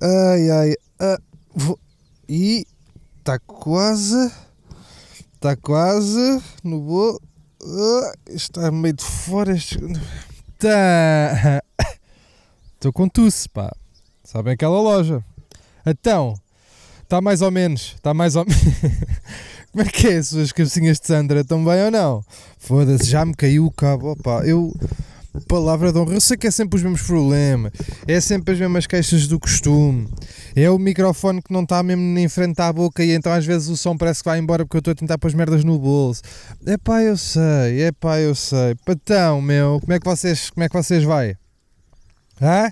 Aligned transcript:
Ai 0.00 0.50
ai. 0.50 0.70
Uh, 1.00 1.22
vou... 1.54 1.78
E 2.28 2.66
está 3.18 3.38
quase. 3.38 4.32
Está 5.34 5.56
quase 5.56 6.42
no 6.62 6.80
bolo. 6.80 7.20
Uh, 7.62 8.12
está 8.28 8.70
meio 8.70 8.94
de 8.94 9.04
fora. 9.04 9.54
Tá. 10.58 11.62
Estou 12.74 12.92
com 12.92 13.08
tusse, 13.08 13.48
pá. 13.48 13.70
Sabem 14.24 14.54
aquela 14.54 14.80
loja? 14.80 15.24
Então, 15.84 16.34
está 17.02 17.20
mais 17.20 17.42
ou 17.42 17.50
menos. 17.50 17.94
Está 17.96 18.14
mais 18.14 18.36
ou 18.36 18.44
menos. 18.44 18.62
Como 19.72 19.84
é 19.84 19.90
que 19.90 20.08
é 20.08 20.16
as 20.16 20.28
suas 20.28 20.50
cabecinhas 20.50 20.98
de 20.98 21.06
Sandra? 21.06 21.40
Estão 21.40 21.64
bem 21.64 21.84
ou 21.84 21.90
não? 21.90 22.24
Foda-se, 22.58 23.04
já 23.04 23.24
me 23.24 23.34
caiu 23.34 23.66
o 23.66 23.70
cabo. 23.70 24.12
Opa, 24.12 24.42
eu. 24.44 24.74
Palavra 25.46 25.92
de 25.92 25.98
honra, 25.98 26.18
sei 26.18 26.36
que 26.36 26.48
é 26.48 26.50
sempre 26.50 26.76
os 26.76 26.82
mesmos 26.82 27.02
problemas, 27.02 27.72
é 28.06 28.20
sempre 28.20 28.52
as 28.52 28.58
mesmas 28.58 28.86
queixas 28.86 29.28
do 29.28 29.38
costume, 29.38 30.08
é 30.56 30.68
o 30.68 30.76
microfone 30.76 31.40
que 31.40 31.52
não 31.52 31.62
está 31.62 31.82
mesmo 31.84 32.18
em 32.18 32.28
frente 32.28 32.60
à 32.60 32.72
boca 32.72 33.04
e 33.04 33.12
então 33.12 33.32
às 33.32 33.46
vezes 33.46 33.68
o 33.68 33.76
som 33.76 33.96
parece 33.96 34.24
que 34.24 34.28
vai 34.28 34.40
embora 34.40 34.64
porque 34.64 34.78
eu 34.78 34.80
estou 34.80 34.92
a 34.92 34.94
tentar 34.94 35.18
pôr 35.18 35.28
as 35.28 35.34
merdas 35.34 35.62
no 35.62 35.78
bolso. 35.78 36.22
É 36.66 36.76
pá, 36.76 37.02
eu 37.02 37.16
sei, 37.16 37.82
é 37.82 37.92
pá, 37.92 38.18
eu 38.18 38.34
sei. 38.34 38.74
Patão, 38.84 39.40
meu, 39.40 39.78
como 39.80 39.92
é 39.92 40.00
que 40.00 40.04
vocês, 40.04 40.50
como 40.50 40.64
é 40.64 40.68
que 40.68 40.74
vocês 40.74 41.04
vai? 41.04 41.36
Hã? 42.42 42.70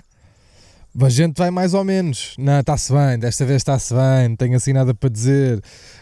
A 1.01 1.09
gente 1.09 1.37
vai 1.37 1.49
mais 1.51 1.73
ou 1.73 1.83
menos. 1.85 2.35
Não, 2.37 2.59
está-se 2.59 2.91
bem, 2.91 3.17
desta 3.17 3.45
vez 3.45 3.57
está-se 3.57 3.93
bem, 3.93 4.29
não 4.29 4.35
tenho 4.35 4.57
assim 4.57 4.73
nada 4.73 4.93
para 4.93 5.09
dizer. 5.09 5.59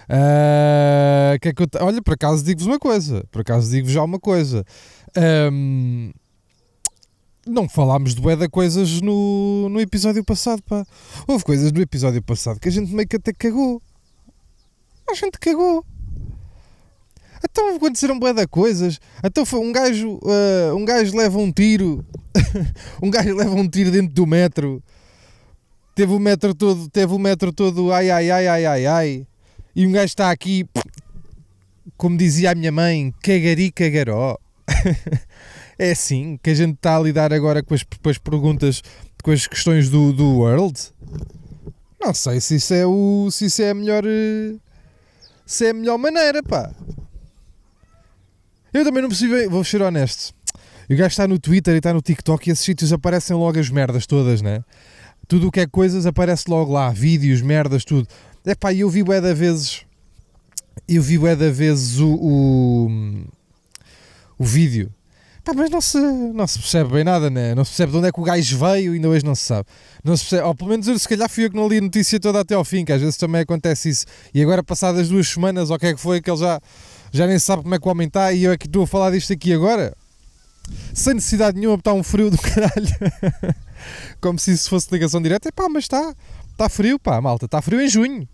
Uh, 0.10 1.38
que 1.40 1.50
é 1.50 1.54
que 1.54 1.62
eu 1.62 1.68
Olha, 1.82 2.02
por 2.02 2.16
acaso 2.16 2.44
digo-vos 2.44 2.66
uma 2.66 2.80
coisa, 2.80 3.24
por 3.30 3.42
acaso 3.42 3.70
digo-vos 3.70 3.94
já 3.94 4.04
uma 4.04 4.20
coisa. 4.20 4.66
Um, 5.52 6.12
não 7.48 7.68
falámos 7.68 8.14
de 8.14 8.22
bué 8.22 8.36
coisas 8.48 9.02
no, 9.02 9.70
no 9.70 9.80
episódio 9.80 10.24
passado, 10.24 10.62
pá. 10.64 10.86
Houve 11.28 11.44
coisas 11.44 11.72
no 11.72 11.82
episódio 11.82 12.22
passado 12.22 12.60
que 12.60 12.68
a 12.68 12.72
gente 12.72 12.94
meio 12.94 13.08
que 13.08 13.16
até 13.16 13.34
cagou. 13.34 13.82
A 15.10 15.14
gente 15.14 15.40
cagou. 15.40 15.86
Então 17.44 17.76
aconteceram 17.76 18.20
de 18.20 18.48
coisas. 18.48 19.00
Então 19.24 19.46
foi 19.46 19.60
um 19.60 19.72
gajo, 19.72 20.20
uh, 20.24 20.76
um 20.76 20.84
gajo 20.84 21.16
leva 21.16 21.38
um 21.38 21.52
tiro. 21.52 22.06
um 23.02 23.10
gajo 23.10 23.36
leva 23.36 23.56
um 23.56 23.68
tiro 23.68 23.92
dentro 23.92 24.14
do 24.14 24.26
metro. 24.26 24.84
Teve 25.96 26.14
o 26.14 26.20
metro 26.20 26.54
todo, 26.54 26.90
teve 26.90 27.14
o 27.14 27.20
metro 27.20 27.52
todo 27.52 27.92
ai 27.92 28.10
ai 28.10 28.30
ai 28.30 28.48
ai 28.48 28.66
ai 28.66 28.86
ai. 28.86 29.28
E 29.76 29.86
um 29.86 29.92
gajo 29.92 30.06
está 30.06 30.32
aqui, 30.32 30.66
como 31.96 32.18
dizia 32.18 32.52
a 32.52 32.56
minha 32.56 32.72
mãe, 32.72 33.14
cagari 33.22 33.72
cagaró. 33.72 34.38
é 35.78 35.92
assim 35.92 36.40
que 36.42 36.50
a 36.50 36.54
gente 36.54 36.76
está 36.76 36.98
a 36.98 37.00
lidar 37.00 37.32
agora 37.32 37.62
com 37.62 37.74
as, 37.74 37.84
com 37.84 38.10
as 38.10 38.18
perguntas, 38.18 38.82
com 39.24 39.32
as 39.32 39.46
questões 39.46 39.90
do, 39.90 40.12
do 40.12 40.40
World. 40.40 40.80
Não 42.00 42.14
sei 42.14 42.42
se 42.42 42.56
isso 42.56 42.74
é 42.74 42.86
o. 42.86 43.30
se 43.32 43.46
isso 43.46 43.62
é 43.62 43.72
a 43.72 43.74
melhor. 43.74 44.04
se 45.46 45.66
é 45.66 45.70
a 45.70 45.74
melhor 45.74 45.98
maneira, 45.98 46.42
pá. 46.42 46.72
Eu 48.74 48.84
também 48.84 49.02
não 49.02 49.10
percebi, 49.10 49.48
vou 49.48 49.64
ser 49.64 49.82
honesto. 49.82 50.34
O 50.90 50.96
gajo 50.96 51.08
está 51.08 51.28
no 51.28 51.40
Twitter 51.40 51.74
e 51.74 51.78
está 51.78 51.94
no 51.94 52.02
TikTok 52.02 52.48
e 52.48 52.54
esses 52.54 52.64
sítios 52.64 52.94
aparecem 52.94 53.36
logo 53.36 53.60
as 53.60 53.70
merdas 53.70 54.06
todas, 54.06 54.42
né? 54.42 54.64
Tudo 55.28 55.48
o 55.48 55.52
que 55.52 55.60
é 55.60 55.68
coisas 55.68 56.06
aparece 56.06 56.50
logo 56.50 56.72
lá, 56.72 56.90
vídeos, 56.90 57.42
merdas, 57.42 57.84
tudo. 57.84 58.08
É 58.46 58.56
pá, 58.56 58.74
eu 58.74 58.90
vi 58.90 59.04
bué 59.04 59.20
da 59.20 59.34
vezes. 59.34 59.86
Eu 60.88 61.02
vi 61.02 61.18
bué 61.18 61.36
da 61.36 61.50
vezes 61.50 62.00
o, 62.00 62.14
o, 62.14 63.28
o 64.38 64.46
vídeo 64.46 64.94
Pá, 65.48 65.54
mas 65.56 65.70
não 65.70 65.80
se, 65.80 65.98
não 65.98 66.46
se 66.46 66.60
percebe 66.60 66.92
bem 66.92 67.06
nada, 67.06 67.30
né? 67.30 67.56
Não 67.56 67.64
se 67.64 67.72
percebe 67.72 67.94
de 67.94 67.98
onde 68.00 68.08
é 68.10 68.12
que 68.12 68.20
o 68.20 68.24
gajo 68.24 68.58
veio 68.58 68.92
e 68.92 68.96
ainda 68.98 69.08
hoje 69.08 69.24
não 69.24 69.34
se 69.34 69.44
sabe. 69.44 69.66
Não 70.04 70.18
se 70.18 70.24
percebe, 70.26 70.44
ou 70.46 70.54
pelo 70.54 70.72
menos 70.72 70.86
eu, 70.90 71.00
se 71.00 71.08
calhar 71.08 71.30
fui 71.30 71.46
eu 71.46 71.50
que 71.50 71.56
não 71.56 71.70
li 71.70 71.78
a 71.78 71.82
notícia 71.82 72.20
toda 72.20 72.42
até 72.42 72.54
ao 72.54 72.66
fim, 72.66 72.84
que 72.84 72.92
às 72.92 73.00
vezes 73.00 73.16
também 73.16 73.40
acontece 73.40 73.88
isso. 73.88 74.06
E 74.34 74.42
agora, 74.42 74.62
passadas 74.62 75.08
duas 75.08 75.26
semanas, 75.26 75.70
ou 75.70 75.78
o 75.78 75.80
que 75.80 75.86
é 75.86 75.94
que 75.94 76.02
foi, 76.02 76.20
que 76.20 76.30
ele 76.30 76.38
já, 76.38 76.60
já 77.14 77.26
nem 77.26 77.40
sabe 77.40 77.64
como 77.64 77.74
é 77.74 77.80
que 77.80 77.88
o 77.88 77.90
homem 77.90 78.08
está 78.08 78.34
e 78.34 78.44
eu 78.44 78.52
é 78.52 78.58
que 78.58 78.66
estou 78.66 78.84
a 78.84 78.88
falar 78.88 79.12
disto 79.12 79.32
aqui 79.32 79.54
agora. 79.54 79.96
Sem 80.94 81.14
necessidade 81.14 81.58
nenhuma, 81.58 81.78
está 81.78 81.94
um 81.94 82.04
frio 82.04 82.30
do 82.30 82.38
caralho. 82.44 83.48
Como 84.20 84.38
se 84.38 84.52
isso 84.52 84.70
fosse 84.70 84.90
ligação 84.92 85.22
direta. 85.22 85.48
E 85.48 85.52
pá, 85.54 85.70
mas 85.70 85.86
está, 85.86 86.14
está 86.52 86.68
frio, 86.68 87.00
pá, 87.00 87.22
malta, 87.22 87.46
está 87.46 87.62
frio 87.62 87.80
em 87.80 87.88
junho. 87.88 88.28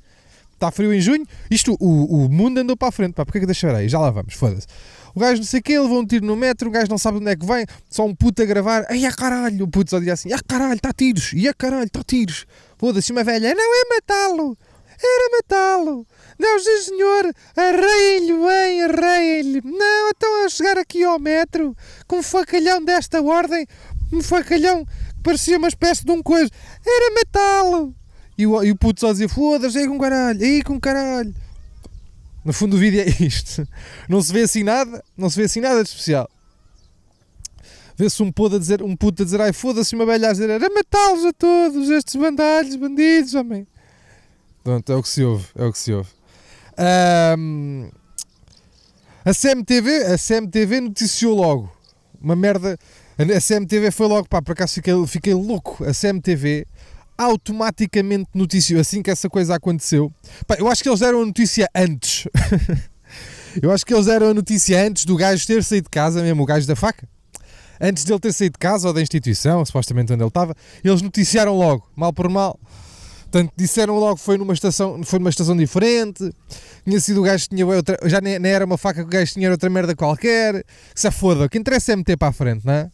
Está 0.55 0.71
frio 0.71 0.91
em 0.91 0.99
junho. 0.99 1.27
Isto, 1.51 1.77
o, 1.79 2.25
o 2.25 2.27
mundo 2.29 2.57
andou 2.57 2.75
para 2.75 2.87
a 2.87 2.91
frente, 2.91 3.13
pá, 3.13 3.23
porque 3.23 3.37
é 3.37 3.41
que 3.41 3.45
deixa 3.45 3.71
aí? 3.71 3.87
Já 3.87 3.99
lá 3.99 4.09
vamos, 4.09 4.33
foda-se. 4.33 4.65
O 5.15 5.19
gajo 5.19 5.41
não 5.41 5.47
sei 5.47 5.59
o 5.59 5.63
quê, 5.63 5.79
levou 5.79 5.99
um 5.99 6.05
tiro 6.05 6.25
no 6.25 6.35
metro, 6.35 6.69
o 6.69 6.71
gajo 6.71 6.89
não 6.89 6.97
sabe 6.97 7.17
onde 7.17 7.29
é 7.29 7.35
que 7.35 7.45
vem, 7.45 7.65
só 7.89 8.05
um 8.05 8.15
puto 8.15 8.41
a 8.41 8.45
gravar. 8.45 8.85
Ai, 8.89 9.05
a 9.05 9.11
caralho, 9.11 9.65
o 9.65 9.67
puto 9.67 9.91
só 9.91 9.99
dizia 9.99 10.13
assim: 10.13 10.33
ah 10.33 10.39
caralho, 10.47 10.75
está 10.75 10.91
tiros, 10.91 11.33
e 11.33 11.47
a 11.47 11.53
caralho, 11.53 11.85
está 11.85 12.03
tiros. 12.03 12.45
Foda-se, 12.77 13.11
uma 13.11 13.23
velha, 13.23 13.53
não 13.53 13.63
é 13.63 13.95
matá-lo, 13.95 14.57
era 15.01 15.37
matá-lo. 15.37 16.07
Não, 16.39 16.59
sim 16.59 16.81
senhor, 16.81 17.31
arreia-lhe 17.55 18.33
bem, 18.33 18.83
arreia-lhe. 18.83 19.61
Não, 19.63 20.09
então 20.09 20.45
a 20.45 20.49
chegar 20.49 20.77
aqui 20.77 21.03
ao 21.03 21.19
metro, 21.19 21.77
com 22.07 22.17
um 22.17 22.23
facalhão 22.23 22.83
desta 22.83 23.21
ordem, 23.21 23.67
um 24.11 24.21
facalhão 24.21 24.83
que 24.83 25.23
parecia 25.23 25.57
uma 25.57 25.67
espécie 25.67 26.03
de 26.03 26.11
um 26.11 26.23
coisa, 26.23 26.49
era 26.85 27.13
matá-lo. 27.13 27.95
E 28.35 28.47
o, 28.47 28.63
e 28.63 28.71
o 28.71 28.75
puto 28.75 28.99
só 28.99 29.11
dizia: 29.11 29.29
foda-se, 29.29 29.77
aí 29.77 29.87
com 29.87 29.99
caralho, 29.99 30.41
aí 30.41 30.63
com 30.63 30.79
caralho. 30.79 31.33
No 32.43 32.51
fundo, 32.51 32.75
o 32.75 32.79
vídeo 32.79 33.01
é 33.01 33.23
isto. 33.23 33.67
Não 34.09 34.21
se 34.21 34.33
vê 34.33 34.41
assim 34.41 34.63
nada, 34.63 35.03
não 35.17 35.29
se 35.29 35.37
vê 35.37 35.45
assim 35.45 35.61
nada 35.61 35.81
de 35.83 35.89
especial. 35.89 36.29
Vê-se 37.95 38.21
um 38.23 38.31
puto 38.31 38.55
a 38.55 38.59
dizer, 38.59 38.81
um 38.81 38.95
puto 38.95 39.21
a 39.21 39.25
dizer, 39.25 39.39
ai 39.39 39.53
foda-se, 39.53 39.95
uma 39.95 40.05
velha 40.05 40.29
a 40.29 40.31
dizer, 40.31 40.49
era 40.49 40.67
matá-los 40.69 41.25
a 41.25 41.33
todos, 41.33 41.89
estes 41.89 42.15
bandalhos, 42.15 42.75
bandidos, 42.75 43.35
homem. 43.35 43.67
Pronto, 44.63 44.91
é 44.91 44.95
o 44.95 45.03
que 45.03 45.09
se 45.09 45.23
ouve, 45.23 45.45
é 45.55 45.65
o 45.65 45.71
que 45.71 45.77
se 45.77 45.93
ouve. 45.93 46.09
Um, 47.37 47.91
a 49.23 49.33
CMTV, 49.33 50.05
a 50.05 50.17
CMTV 50.17 50.81
noticiou 50.81 51.35
logo. 51.35 51.71
Uma 52.19 52.35
merda. 52.35 52.77
A 53.17 53.41
CMTV 53.41 53.91
foi 53.91 54.07
logo, 54.07 54.27
pá, 54.27 54.41
por 54.41 54.53
acaso 54.53 54.73
fiquei, 54.73 54.93
fiquei 55.07 55.33
louco. 55.33 55.83
A 55.85 55.93
CMTV 55.93 56.65
automaticamente 57.17 58.29
noticiou 58.33 58.79
assim 58.79 59.01
que 59.01 59.11
essa 59.11 59.29
coisa 59.29 59.55
aconteceu. 59.55 60.11
Pá, 60.47 60.55
eu 60.57 60.67
acho 60.67 60.83
que 60.83 60.89
eles 60.89 60.99
deram 60.99 61.21
a 61.21 61.25
notícia 61.25 61.67
antes. 61.75 62.27
eu 63.61 63.71
acho 63.71 63.85
que 63.85 63.93
eles 63.93 64.05
deram 64.05 64.29
a 64.29 64.33
notícia 64.33 64.85
antes 64.85 65.05
do 65.05 65.15
gajo 65.15 65.45
ter 65.45 65.63
saído 65.63 65.85
de 65.85 65.89
casa, 65.89 66.21
mesmo 66.21 66.43
o 66.43 66.45
gajo 66.45 66.67
da 66.67 66.75
faca. 66.75 67.07
Antes 67.79 68.05
dele 68.05 68.19
ter 68.19 68.33
saído 68.33 68.53
de 68.53 68.59
casa 68.59 68.87
ou 68.87 68.93
da 68.93 69.01
instituição, 69.01 69.63
supostamente 69.65 70.13
onde 70.13 70.21
ele 70.21 70.27
estava, 70.27 70.55
eles 70.83 71.01
noticiaram 71.01 71.57
logo, 71.57 71.87
mal 71.95 72.13
por 72.13 72.29
mal. 72.29 72.59
Portanto, 73.33 73.51
disseram 73.57 73.97
logo 73.97 74.17
que 74.17 74.21
foi 74.21 74.37
numa 74.37 74.53
estação, 74.53 75.03
foi 75.03 75.17
numa 75.17 75.31
estação 75.31 75.57
diferente, 75.57 76.31
tinha 76.85 76.99
sido 76.99 77.19
o 77.19 77.23
gajo 77.23 77.43
que 77.45 77.55
tinha 77.55 77.65
outra, 77.65 77.97
já 78.05 78.21
nem, 78.21 78.37
nem, 78.37 78.51
era 78.51 78.63
uma 78.63 78.77
faca 78.77 79.01
que 79.01 79.07
o 79.07 79.09
gajo 79.09 79.33
tinha 79.33 79.49
outra 79.49 79.71
merda 79.71 79.95
qualquer. 79.95 80.63
Que 80.93 81.01
se 81.01 81.09
foda, 81.09 81.45
o 81.45 81.49
que 81.49 81.57
interessa 81.57 81.93
é 81.93 81.95
meter 81.95 82.15
para 82.15 82.27
a 82.27 82.31
frente, 82.31 82.63
não 82.63 82.73
é? 82.73 82.91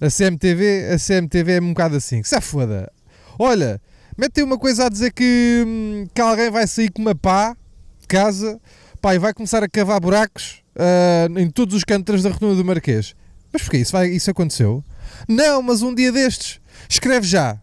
A 0.00 0.10
CMTV, 0.10 0.90
a 0.92 0.98
CMTV 0.98 1.52
é 1.52 1.60
um 1.60 1.68
bocado 1.68 1.96
assim, 1.96 2.20
que 2.20 2.28
se 2.28 2.40
foda. 2.40 2.90
Olha, 3.38 3.80
mete 4.16 4.42
uma 4.42 4.58
coisa 4.58 4.86
a 4.86 4.88
dizer 4.88 5.12
que, 5.12 5.64
hum, 5.66 6.06
que 6.12 6.20
alguém 6.20 6.50
vai 6.50 6.66
sair 6.66 6.90
com 6.90 7.00
uma 7.00 7.14
pá 7.14 7.56
de 8.00 8.06
casa 8.08 8.60
pá, 9.00 9.14
e 9.14 9.18
vai 9.18 9.32
começar 9.32 9.62
a 9.62 9.68
cavar 9.68 10.00
buracos 10.00 10.62
uh, 10.74 11.38
em 11.38 11.48
todos 11.48 11.74
os 11.74 11.84
cantos 11.84 12.22
da 12.22 12.30
Rotunda 12.30 12.56
do 12.56 12.64
Marquês. 12.64 13.14
Mas 13.52 13.62
porquê? 13.62 13.78
Isso, 13.78 13.92
vai, 13.92 14.08
isso 14.08 14.30
aconteceu? 14.30 14.84
Não, 15.28 15.62
mas 15.62 15.82
um 15.82 15.94
dia 15.94 16.12
destes, 16.12 16.60
escreve 16.88 17.26
já. 17.26 17.58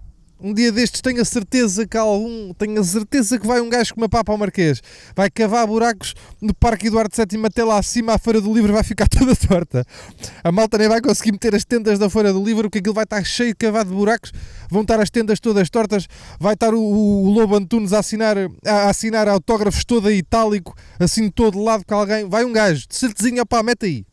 Um 0.45 0.53
dia 0.53 0.71
destes 0.71 1.01
tenho 1.01 1.19
a 1.23 1.25
certeza 1.25 1.87
que 1.87 1.97
algum, 1.97 2.53
tenho 2.53 2.79
a 2.79 2.83
certeza 2.83 3.39
que 3.39 3.47
vai 3.47 3.59
um 3.59 3.67
gajo 3.67 3.95
com 3.95 4.01
uma 4.01 4.07
papa 4.07 4.31
ao 4.31 4.37
Marquês, 4.37 4.79
vai 5.15 5.27
cavar 5.27 5.65
buracos 5.65 6.13
no 6.39 6.53
Parque 6.53 6.85
Eduardo 6.85 7.11
VII 7.17 7.43
até 7.47 7.63
lá 7.63 7.79
acima, 7.79 8.13
a 8.13 8.19
Feira 8.19 8.39
do 8.39 8.53
Livro 8.53 8.71
vai 8.71 8.83
ficar 8.83 9.07
toda 9.09 9.35
torta. 9.35 9.83
A 10.43 10.51
malta 10.51 10.77
nem 10.77 10.87
vai 10.87 11.01
conseguir 11.01 11.31
meter 11.31 11.55
as 11.55 11.65
tendas 11.65 11.97
da 11.97 12.11
Feira 12.11 12.31
do 12.31 12.43
Livro, 12.43 12.69
porque 12.69 12.77
aquilo 12.77 12.93
vai 12.93 13.05
estar 13.05 13.23
cheio 13.23 13.49
de 13.49 13.55
cavado 13.55 13.89
de 13.89 13.95
buracos, 13.95 14.31
vão 14.69 14.83
estar 14.83 14.99
as 14.99 15.09
tendas 15.09 15.39
todas 15.39 15.67
tortas, 15.67 16.05
vai 16.39 16.53
estar 16.53 16.75
o, 16.75 16.79
o, 16.79 17.31
Lobo 17.31 17.55
Antunes 17.55 17.91
a 17.91 17.97
assinar, 17.97 18.37
a, 18.63 18.87
assinar 18.87 19.27
autógrafos 19.27 19.83
todo 19.83 20.11
itálico, 20.11 20.75
assim 20.99 21.27
todo 21.27 21.59
lado 21.59 21.83
com 21.87 21.95
alguém, 21.95 22.29
vai 22.29 22.45
um 22.45 22.53
gajo, 22.53 22.87
de 22.87 22.95
certezinha, 22.95 23.47
pá, 23.47 23.63
mete 23.63 23.85
aí. 23.87 24.05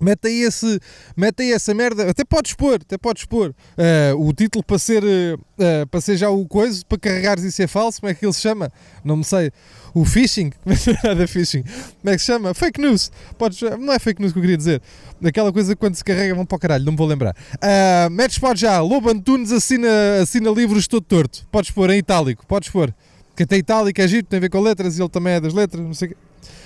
Mete 0.00 0.26
aí, 0.26 0.42
esse, 0.42 0.80
mete 1.16 1.42
aí 1.42 1.52
essa 1.52 1.72
merda, 1.72 2.10
até 2.10 2.24
podes 2.24 2.52
pôr, 2.54 2.74
até 2.74 2.98
podes 2.98 3.24
pôr 3.24 3.50
uh, 3.50 4.28
o 4.28 4.32
título 4.32 4.64
para 4.64 4.76
ser, 4.76 5.04
uh, 5.04 5.86
para 5.88 6.00
ser 6.00 6.16
já 6.16 6.28
o 6.28 6.44
coisa, 6.46 6.82
para 6.88 6.98
carregares 6.98 7.44
e 7.44 7.52
ser 7.52 7.68
falso, 7.68 8.00
como 8.00 8.10
é 8.10 8.14
que 8.14 8.24
ele 8.26 8.32
se 8.32 8.40
chama? 8.40 8.70
Não 9.04 9.16
me 9.16 9.24
sei. 9.24 9.52
O 9.94 10.04
phishing, 10.04 10.50
é 10.66 11.14
que 11.14 11.26
phishing? 11.28 11.62
Como 11.62 12.12
é 12.12 12.12
que 12.14 12.18
se 12.18 12.26
chama? 12.26 12.52
Fake 12.52 12.80
news. 12.80 13.12
Podes, 13.38 13.60
não 13.78 13.92
é 13.92 13.98
fake 14.00 14.20
news 14.20 14.32
que 14.32 14.38
eu 14.38 14.42
queria 14.42 14.56
dizer. 14.56 14.82
Aquela 15.24 15.52
coisa 15.52 15.74
que 15.74 15.78
quando 15.78 15.94
se 15.94 16.02
carrega 16.02 16.34
vão 16.34 16.44
para 16.44 16.56
o 16.56 16.58
caralho, 16.58 16.84
não 16.84 16.92
me 16.92 16.98
vou 16.98 17.06
lembrar. 17.06 17.36
Uh, 17.54 18.10
metes 18.10 18.38
pode 18.38 18.62
já, 18.62 18.80
Lobo 18.80 19.08
Antunes 19.08 19.52
assina, 19.52 19.88
assina 20.20 20.50
livros 20.50 20.88
todo 20.88 21.02
torto. 21.02 21.46
Podes 21.52 21.70
pôr 21.70 21.90
em 21.90 21.98
itálico, 21.98 22.44
podes 22.46 22.68
pôr. 22.68 22.92
Que 23.36 23.44
até 23.44 23.56
itálico 23.56 24.00
é 24.00 24.08
giro, 24.08 24.26
tem 24.26 24.38
a 24.38 24.40
ver 24.40 24.50
com 24.50 24.60
letras 24.60 24.98
e 24.98 25.02
ele 25.02 25.08
também 25.08 25.34
é 25.34 25.40
das 25.40 25.54
letras, 25.54 25.84
não 25.84 25.94
sei 25.94 26.08
o 26.08 26.10
quê. 26.10 26.16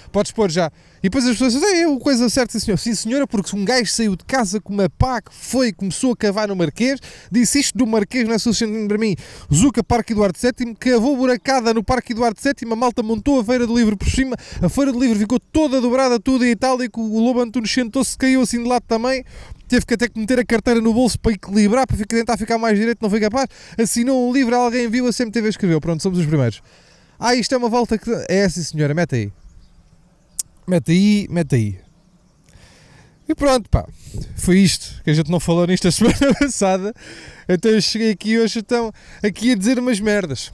Podes 0.08 0.32
pôr 0.32 0.50
já. 0.50 0.70
E 0.98 1.02
depois 1.02 1.24
as 1.24 1.32
pessoas 1.32 1.52
dizem, 1.52 1.82
é 1.82 1.88
o 1.88 1.98
coisa 1.98 2.28
certa, 2.28 2.52
sim 2.52 2.64
senhor. 2.64 2.78
Sim 2.78 2.94
senhora, 2.94 3.26
porque 3.26 3.54
um 3.54 3.64
gajo 3.64 3.90
saiu 3.90 4.16
de 4.16 4.24
casa 4.24 4.60
com 4.60 4.72
uma 4.72 4.88
pá 4.88 5.20
que 5.20 5.32
foi, 5.32 5.72
começou 5.72 6.12
a 6.12 6.16
cavar 6.16 6.48
no 6.48 6.56
Marquês, 6.56 6.98
disse 7.30 7.60
isto 7.60 7.78
do 7.78 7.86
Marquês 7.86 8.26
não 8.26 8.34
é 8.34 8.38
suficiente 8.38 8.88
para 8.88 8.98
mim. 8.98 9.14
Zuca, 9.52 9.82
Parque 9.84 10.12
Eduardo 10.12 10.38
VII, 10.38 10.74
cavou 10.74 11.16
buracada 11.16 11.72
no 11.72 11.82
Parque 11.82 12.12
Eduardo 12.12 12.40
VII, 12.42 12.72
a 12.72 12.76
malta 12.76 13.02
montou 13.02 13.40
a 13.40 13.44
Feira 13.44 13.66
do 13.66 13.76
Livro 13.76 13.96
por 13.96 14.08
cima, 14.08 14.36
a 14.60 14.68
Feira 14.68 14.92
do 14.92 14.98
Livro 14.98 15.18
ficou 15.18 15.38
toda 15.38 15.80
dobrada, 15.80 16.18
tudo 16.18 16.44
em 16.44 16.50
itálico, 16.50 17.00
o 17.00 17.20
Lobo 17.20 17.40
Antunes 17.40 17.70
sentou-se, 17.70 18.16
caiu 18.16 18.42
assim 18.42 18.62
de 18.62 18.68
lado 18.68 18.84
também, 18.88 19.24
teve 19.68 19.86
que 19.86 19.94
até 19.94 20.08
que 20.08 20.18
meter 20.18 20.40
a 20.40 20.44
carteira 20.44 20.80
no 20.80 20.92
bolso 20.92 21.18
para 21.20 21.32
equilibrar, 21.32 21.86
para 21.86 21.96
tentar 22.06 22.36
ficar 22.36 22.58
mais 22.58 22.78
direito, 22.78 22.98
não 23.00 23.10
foi 23.10 23.20
capaz, 23.20 23.48
assinou 23.78 24.28
um 24.28 24.32
livro, 24.32 24.56
alguém 24.56 24.88
viu, 24.88 25.06
a 25.06 25.12
CMTV 25.12 25.48
escreveu, 25.48 25.80
pronto, 25.80 26.02
somos 26.02 26.18
os 26.18 26.26
primeiros. 26.26 26.60
Ah, 27.18 27.34
isto 27.34 27.52
é 27.52 27.58
uma 27.58 27.68
volta 27.68 27.98
que... 27.98 28.08
É 28.28 28.44
assim 28.44 28.62
senhora, 28.62 28.94
mete 28.94 29.14
aí. 29.16 29.32
Mete 30.68 30.92
aí, 30.92 31.26
mete 31.30 31.54
aí. 31.54 31.78
E 33.26 33.34
pronto, 33.34 33.70
pá. 33.70 33.88
Foi 34.36 34.58
isto, 34.58 35.02
que 35.02 35.08
a 35.08 35.14
gente 35.14 35.30
não 35.30 35.40
falou 35.40 35.66
nisto 35.66 35.88
a 35.88 35.90
semana 35.92 36.34
passada. 36.38 36.92
Então 37.48 37.70
eu 37.70 37.80
cheguei 37.80 38.10
aqui 38.10 38.38
hoje 38.38 38.58
então, 38.58 38.92
aqui 39.22 39.52
a 39.52 39.54
dizer 39.54 39.78
umas 39.78 39.98
merdas. 39.98 40.52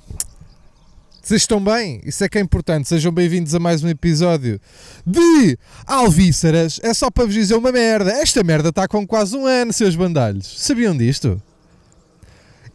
Vocês 1.20 1.42
estão 1.42 1.58
bem? 1.58 2.00
Isso 2.04 2.22
é 2.22 2.28
que 2.28 2.38
é 2.38 2.40
importante. 2.40 2.88
Sejam 2.88 3.10
bem-vindos 3.10 3.56
a 3.56 3.58
mais 3.58 3.82
um 3.82 3.88
episódio 3.88 4.60
de 5.04 5.58
Alvíceras. 5.84 6.78
É 6.84 6.94
só 6.94 7.10
para 7.10 7.24
vos 7.24 7.34
dizer 7.34 7.56
uma 7.56 7.72
merda. 7.72 8.12
Esta 8.12 8.44
merda 8.44 8.68
está 8.68 8.86
com 8.86 9.04
quase 9.04 9.36
um 9.36 9.46
ano, 9.46 9.72
seus 9.72 9.96
bandalhos. 9.96 10.46
Sabiam 10.62 10.96
disto? 10.96 11.42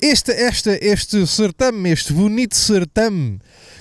Este, 0.02 0.34
este, 0.34 0.78
este 0.82 1.26
certame, 1.26 1.90
este 1.92 2.12
bonito 2.12 2.58
certame 2.58 3.40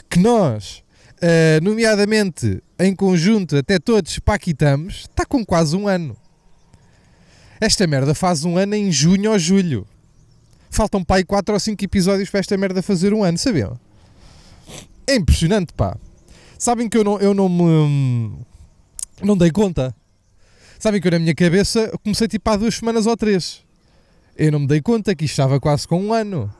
que 0.08 0.20
nós 0.20 0.84
uh, 1.22 1.64
nomeadamente 1.64 2.62
em 2.78 2.94
conjunto, 2.94 3.56
até 3.56 3.78
todos 3.78 4.18
paquitamos, 4.18 5.06
está 5.10 5.24
com 5.24 5.44
quase 5.44 5.76
um 5.76 5.88
ano. 5.88 6.16
Esta 7.60 7.86
merda 7.86 8.14
faz 8.14 8.44
um 8.44 8.56
ano 8.56 8.74
em 8.74 8.90
junho 8.90 9.32
ou 9.32 9.38
julho. 9.38 9.86
Faltam 10.70 11.02
pá 11.02 11.22
4 11.24 11.52
ou 11.52 11.60
5 11.60 11.84
episódios 11.84 12.30
para 12.30 12.40
esta 12.40 12.56
merda 12.56 12.82
fazer 12.82 13.12
um 13.12 13.24
ano, 13.24 13.36
sabiam? 13.36 13.78
É 15.06 15.16
impressionante, 15.16 15.72
pá. 15.72 15.96
Sabem 16.58 16.88
que 16.88 16.96
eu 16.96 17.04
não, 17.04 17.18
eu 17.18 17.34
não 17.34 17.48
me. 17.48 18.38
Não 19.22 19.36
dei 19.36 19.50
conta. 19.50 19.94
Sabem 20.78 21.00
que 21.00 21.08
eu 21.08 21.12
na 21.12 21.18
minha 21.18 21.34
cabeça 21.34 21.90
comecei 22.04 22.28
tipo 22.28 22.48
há 22.50 22.56
duas 22.56 22.76
semanas 22.76 23.06
ou 23.06 23.16
três. 23.16 23.64
Eu 24.36 24.52
não 24.52 24.60
me 24.60 24.66
dei 24.68 24.80
conta 24.80 25.14
que 25.14 25.24
isto 25.24 25.32
estava 25.32 25.58
quase 25.58 25.88
com 25.88 26.00
um 26.00 26.12
ano. 26.12 26.52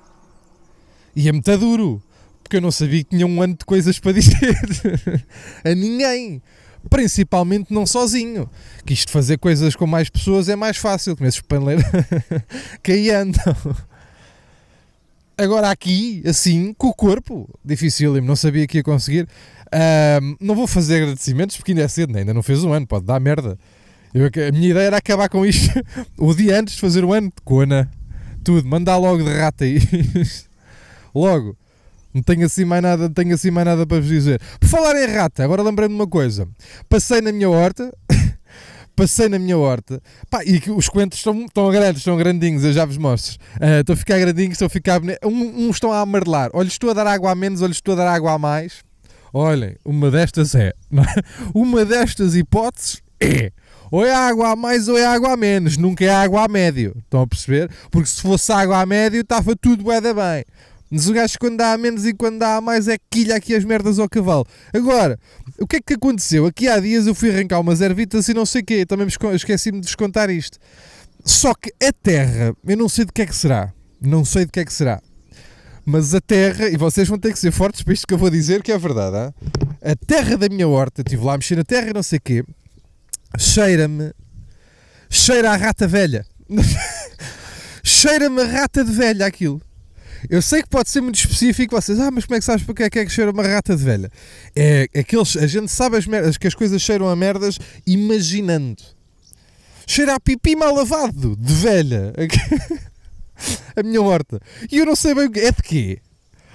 E 1.14 1.28
é 1.28 1.32
muito 1.32 1.56
duro 1.58 2.02
porque 2.48 2.56
eu 2.56 2.62
não 2.62 2.72
sabia 2.72 3.04
que 3.04 3.10
tinha 3.10 3.26
um 3.26 3.42
ano 3.42 3.54
de 3.54 3.64
coisas 3.66 3.98
para 3.98 4.12
dizer 4.12 4.58
a 5.62 5.74
ninguém. 5.74 6.42
Principalmente 6.88 7.72
não 7.72 7.86
sozinho. 7.86 8.48
Que 8.86 8.94
isto 8.94 9.12
fazer 9.12 9.36
coisas 9.36 9.76
com 9.76 9.86
mais 9.86 10.08
pessoas 10.08 10.48
é 10.48 10.56
mais 10.56 10.78
fácil. 10.78 11.14
Começas 11.14 11.42
paneleiro 11.42 11.82
que 12.82 12.92
aí 12.92 13.10
andam. 13.10 13.54
Agora 15.36 15.70
aqui, 15.70 16.22
assim, 16.26 16.72
com 16.72 16.88
o 16.88 16.94
corpo, 16.94 17.48
difícil, 17.62 18.20
não 18.22 18.34
sabia 18.34 18.66
que 18.66 18.78
ia 18.78 18.82
conseguir. 18.82 19.28
Uh, 19.66 20.36
não 20.40 20.54
vou 20.54 20.66
fazer 20.66 21.02
agradecimentos 21.02 21.56
porque 21.56 21.72
ainda 21.72 21.82
é 21.82 21.88
cedo, 21.88 22.14
né? 22.14 22.20
ainda 22.20 22.32
não 22.32 22.42
fez 22.42 22.64
um 22.64 22.72
ano, 22.72 22.86
pode 22.86 23.04
dar 23.04 23.20
merda. 23.20 23.58
Eu, 24.14 24.24
a 24.26 24.52
minha 24.52 24.70
ideia 24.70 24.86
era 24.86 24.96
acabar 24.96 25.28
com 25.28 25.44
isto 25.44 25.70
o 26.16 26.34
dia 26.34 26.58
antes 26.58 26.74
de 26.76 26.80
fazer 26.80 27.04
o 27.04 27.12
ano 27.12 27.30
cona, 27.44 27.90
tudo, 28.42 28.66
mandar 28.66 28.96
logo 28.96 29.22
de 29.22 29.30
rata 29.30 29.64
aí. 29.64 29.78
logo. 31.14 31.54
Não 32.18 32.22
tenho 32.24 32.46
assim 32.46 32.64
mais 32.64 32.82
nada, 32.82 33.04
não 33.04 33.12
tenho 33.12 33.32
assim 33.32 33.48
mais 33.48 33.64
nada 33.64 33.86
para 33.86 34.00
vos 34.00 34.08
dizer. 34.08 34.40
Por 34.58 34.68
falar 34.68 34.96
em 34.96 35.06
rata, 35.06 35.44
agora 35.44 35.62
lembrei-me 35.62 35.94
de 35.94 36.00
uma 36.00 36.06
coisa. 36.06 36.48
Passei 36.88 37.20
na 37.20 37.30
minha 37.30 37.48
horta, 37.48 37.96
passei 38.96 39.28
na 39.28 39.38
minha 39.38 39.56
horta, 39.56 40.02
pá, 40.28 40.40
e 40.44 40.60
os 40.72 40.88
coentros 40.88 41.20
estão, 41.20 41.44
estão 41.44 41.70
grandes, 41.70 42.00
estão 42.00 42.16
grandinhos, 42.16 42.64
eu 42.64 42.72
já 42.72 42.84
vos 42.84 42.96
mostro. 42.96 43.38
Uh, 43.54 43.80
estão 43.80 43.94
a 43.94 43.96
ficar 43.96 44.18
grandinhos, 44.18 44.54
estão 44.54 44.66
a 44.66 44.68
ficar. 44.68 45.00
Um, 45.24 45.68
uns 45.68 45.76
estão 45.76 45.92
a 45.92 46.00
amarelar. 46.00 46.50
Olha, 46.54 46.66
estou 46.66 46.90
a 46.90 46.92
dar 46.92 47.06
água 47.06 47.30
a 47.30 47.34
menos, 47.36 47.62
olha, 47.62 47.70
estou 47.70 47.94
a 47.94 47.98
dar 47.98 48.08
água 48.08 48.32
a 48.32 48.38
mais. 48.38 48.82
Olhem, 49.32 49.76
uma 49.84 50.10
destas 50.10 50.56
é. 50.56 50.72
uma 51.54 51.84
destas 51.84 52.34
hipóteses 52.34 53.00
é. 53.20 53.52
Ou 53.92 54.04
é 54.04 54.12
água 54.12 54.50
a 54.50 54.56
mais 54.56 54.88
ou 54.88 54.98
é 54.98 55.06
água 55.06 55.32
a 55.32 55.36
menos, 55.36 55.76
nunca 55.76 56.04
é 56.04 56.10
água 56.10 56.44
a 56.44 56.48
médio. 56.48 56.94
Estão 56.98 57.22
a 57.22 57.26
perceber? 57.26 57.70
Porque 57.92 58.08
se 58.08 58.20
fosse 58.20 58.50
água 58.52 58.80
a 58.80 58.86
médio, 58.86 59.20
estava 59.20 59.54
tudo 59.54 59.84
bem. 59.84 60.00
bem. 60.00 60.44
Mas 60.90 61.08
o 61.08 61.12
gajo 61.12 61.38
quando 61.38 61.58
dá 61.58 61.72
a 61.72 61.78
menos 61.78 62.06
e 62.06 62.14
quando 62.14 62.38
dá 62.38 62.56
a 62.56 62.60
mais 62.60 62.88
é 62.88 62.96
quilha 63.10 63.36
aqui 63.36 63.54
as 63.54 63.64
merdas 63.64 63.98
ao 63.98 64.08
cavalo. 64.08 64.46
Agora, 64.72 65.18
o 65.60 65.66
que 65.66 65.76
é 65.76 65.80
que 65.80 65.94
aconteceu? 65.94 66.46
Aqui 66.46 66.66
há 66.66 66.80
dias 66.80 67.06
eu 67.06 67.14
fui 67.14 67.30
arrancar 67.30 67.60
umas 67.60 67.80
ervitas 67.80 68.26
e 68.28 68.34
não 68.34 68.46
sei 68.46 68.62
o 68.62 68.64
quê. 68.64 68.86
Também 68.86 69.06
esqueci-me 69.06 69.80
de 69.80 69.86
descontar 69.86 70.30
isto. 70.30 70.58
Só 71.24 71.52
que 71.54 71.72
a 71.84 71.92
terra, 71.92 72.54
eu 72.66 72.76
não 72.76 72.88
sei 72.88 73.04
de 73.04 73.12
que 73.12 73.22
é 73.22 73.26
que 73.26 73.36
será. 73.36 73.72
Não 74.00 74.24
sei 74.24 74.46
de 74.46 74.52
que 74.52 74.60
é 74.60 74.64
que 74.64 74.72
será. 74.72 75.02
Mas 75.84 76.14
a 76.14 76.20
terra, 76.20 76.68
e 76.68 76.76
vocês 76.76 77.08
vão 77.08 77.18
ter 77.18 77.32
que 77.32 77.38
ser 77.38 77.50
fortes 77.50 77.82
para 77.82 77.94
isto 77.94 78.06
que 78.06 78.14
eu 78.14 78.18
vou 78.18 78.30
dizer, 78.30 78.62
que 78.62 78.70
é 78.72 78.78
verdade. 78.78 79.16
Hein? 79.16 79.34
A 79.82 79.96
terra 79.96 80.36
da 80.36 80.48
minha 80.48 80.68
horta, 80.68 81.02
estive 81.02 81.24
lá 81.24 81.34
a 81.34 81.38
mexer 81.38 81.56
na 81.56 81.64
terra 81.64 81.90
e 81.90 81.94
não 81.94 82.02
sei 82.02 82.18
o 82.18 82.22
quê, 82.22 82.44
cheira-me. 83.38 84.12
Cheira 85.10 85.50
a 85.50 85.56
rata 85.56 85.88
velha. 85.88 86.26
cheira-me 87.82 88.42
a 88.42 88.44
rata 88.44 88.84
de 88.84 88.92
velha 88.92 89.26
aquilo. 89.26 89.62
Eu 90.28 90.42
sei 90.42 90.62
que 90.62 90.68
pode 90.68 90.90
ser 90.90 91.00
muito 91.00 91.16
específico, 91.16 91.74
vocês, 91.80 91.98
ah, 92.00 92.10
mas 92.10 92.24
como 92.24 92.36
é 92.36 92.38
que 92.38 92.44
sabes 92.44 92.64
porque 92.64 92.82
é 92.82 92.90
que 92.90 92.98
é 92.98 93.04
que 93.04 93.12
cheira 93.12 93.30
uma 93.30 93.46
rata 93.46 93.76
de 93.76 93.84
velha? 93.84 94.10
É 94.54 94.88
aqueles, 94.96 95.36
a 95.36 95.46
gente 95.46 95.70
sabe 95.70 95.96
as 95.96 96.06
merdas, 96.06 96.36
que 96.36 96.46
as 96.46 96.54
coisas 96.54 96.80
cheiram 96.80 97.08
a 97.08 97.16
merdas 97.16 97.58
imaginando. 97.86 98.82
Cheira 99.86 100.14
a 100.14 100.20
pipi 100.20 100.54
mal 100.54 100.74
lavado, 100.74 101.36
de 101.36 101.54
velha. 101.54 102.12
a 103.76 103.82
minha 103.82 104.02
horta. 104.02 104.40
E 104.70 104.78
eu 104.78 104.86
não 104.86 104.96
sei 104.96 105.14
bem 105.14 105.26
o 105.26 105.30
que 105.30 105.40
é 105.40 105.50
de 105.50 105.62
quê. 105.62 106.00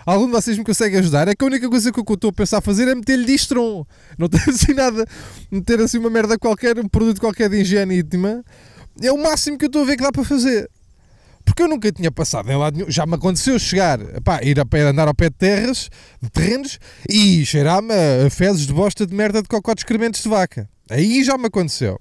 Algum 0.05 0.25
de 0.25 0.31
vocês 0.33 0.57
me 0.57 0.63
consegue 0.63 0.97
ajudar? 0.97 1.27
É 1.27 1.35
que 1.35 1.43
a 1.43 1.47
única 1.47 1.69
coisa 1.69 1.91
que 1.91 1.99
eu 1.99 2.13
estou 2.13 2.29
a 2.29 2.33
pensar 2.33 2.57
a 2.57 2.61
fazer 2.61 2.87
é 2.87 2.95
meter-lhe 2.95 3.25
distron. 3.25 3.85
Não 4.17 4.27
tem 4.27 4.41
assim 4.47 4.73
nada. 4.73 5.05
Meter 5.49 5.81
assim 5.81 5.97
uma 5.97 6.09
merda 6.09 6.37
qualquer, 6.37 6.77
um 6.77 6.87
produto 6.87 7.19
qualquer 7.21 7.49
de 7.49 7.61
higiene 7.61 7.99
íntima. 7.99 8.43
É 9.01 9.11
o 9.11 9.17
máximo 9.21 9.57
que 9.57 9.65
eu 9.65 9.67
estou 9.67 9.83
a 9.83 9.85
ver 9.85 9.95
que 9.95 10.03
dá 10.03 10.11
para 10.11 10.23
fazer. 10.23 10.69
Porque 11.45 11.63
eu 11.63 11.67
nunca 11.67 11.91
tinha 11.91 12.11
passado 12.11 12.49
em 12.51 12.57
lado 12.57 12.77
nenhum. 12.77 12.89
Já 12.89 13.05
me 13.05 13.15
aconteceu 13.15 13.59
chegar, 13.59 13.99
pá, 14.21 14.41
ir 14.43 14.59
a 14.59 14.65
pé, 14.65 14.81
andar 14.81 15.07
ao 15.07 15.13
pé 15.13 15.29
de 15.29 15.35
terras, 15.35 15.89
de 16.21 16.29
terrenos, 16.29 16.79
e 17.09 17.45
cheirar-me 17.45 17.93
a 17.93 18.29
fezes 18.29 18.65
de 18.65 18.73
bosta 18.73 19.05
de 19.05 19.13
merda 19.13 19.41
de 19.41 19.47
cocó 19.47 19.73
de 19.73 19.81
excrementos 19.81 20.23
de 20.23 20.29
vaca. 20.29 20.69
Aí 20.89 21.23
já 21.23 21.37
me 21.37 21.47
aconteceu. 21.47 21.99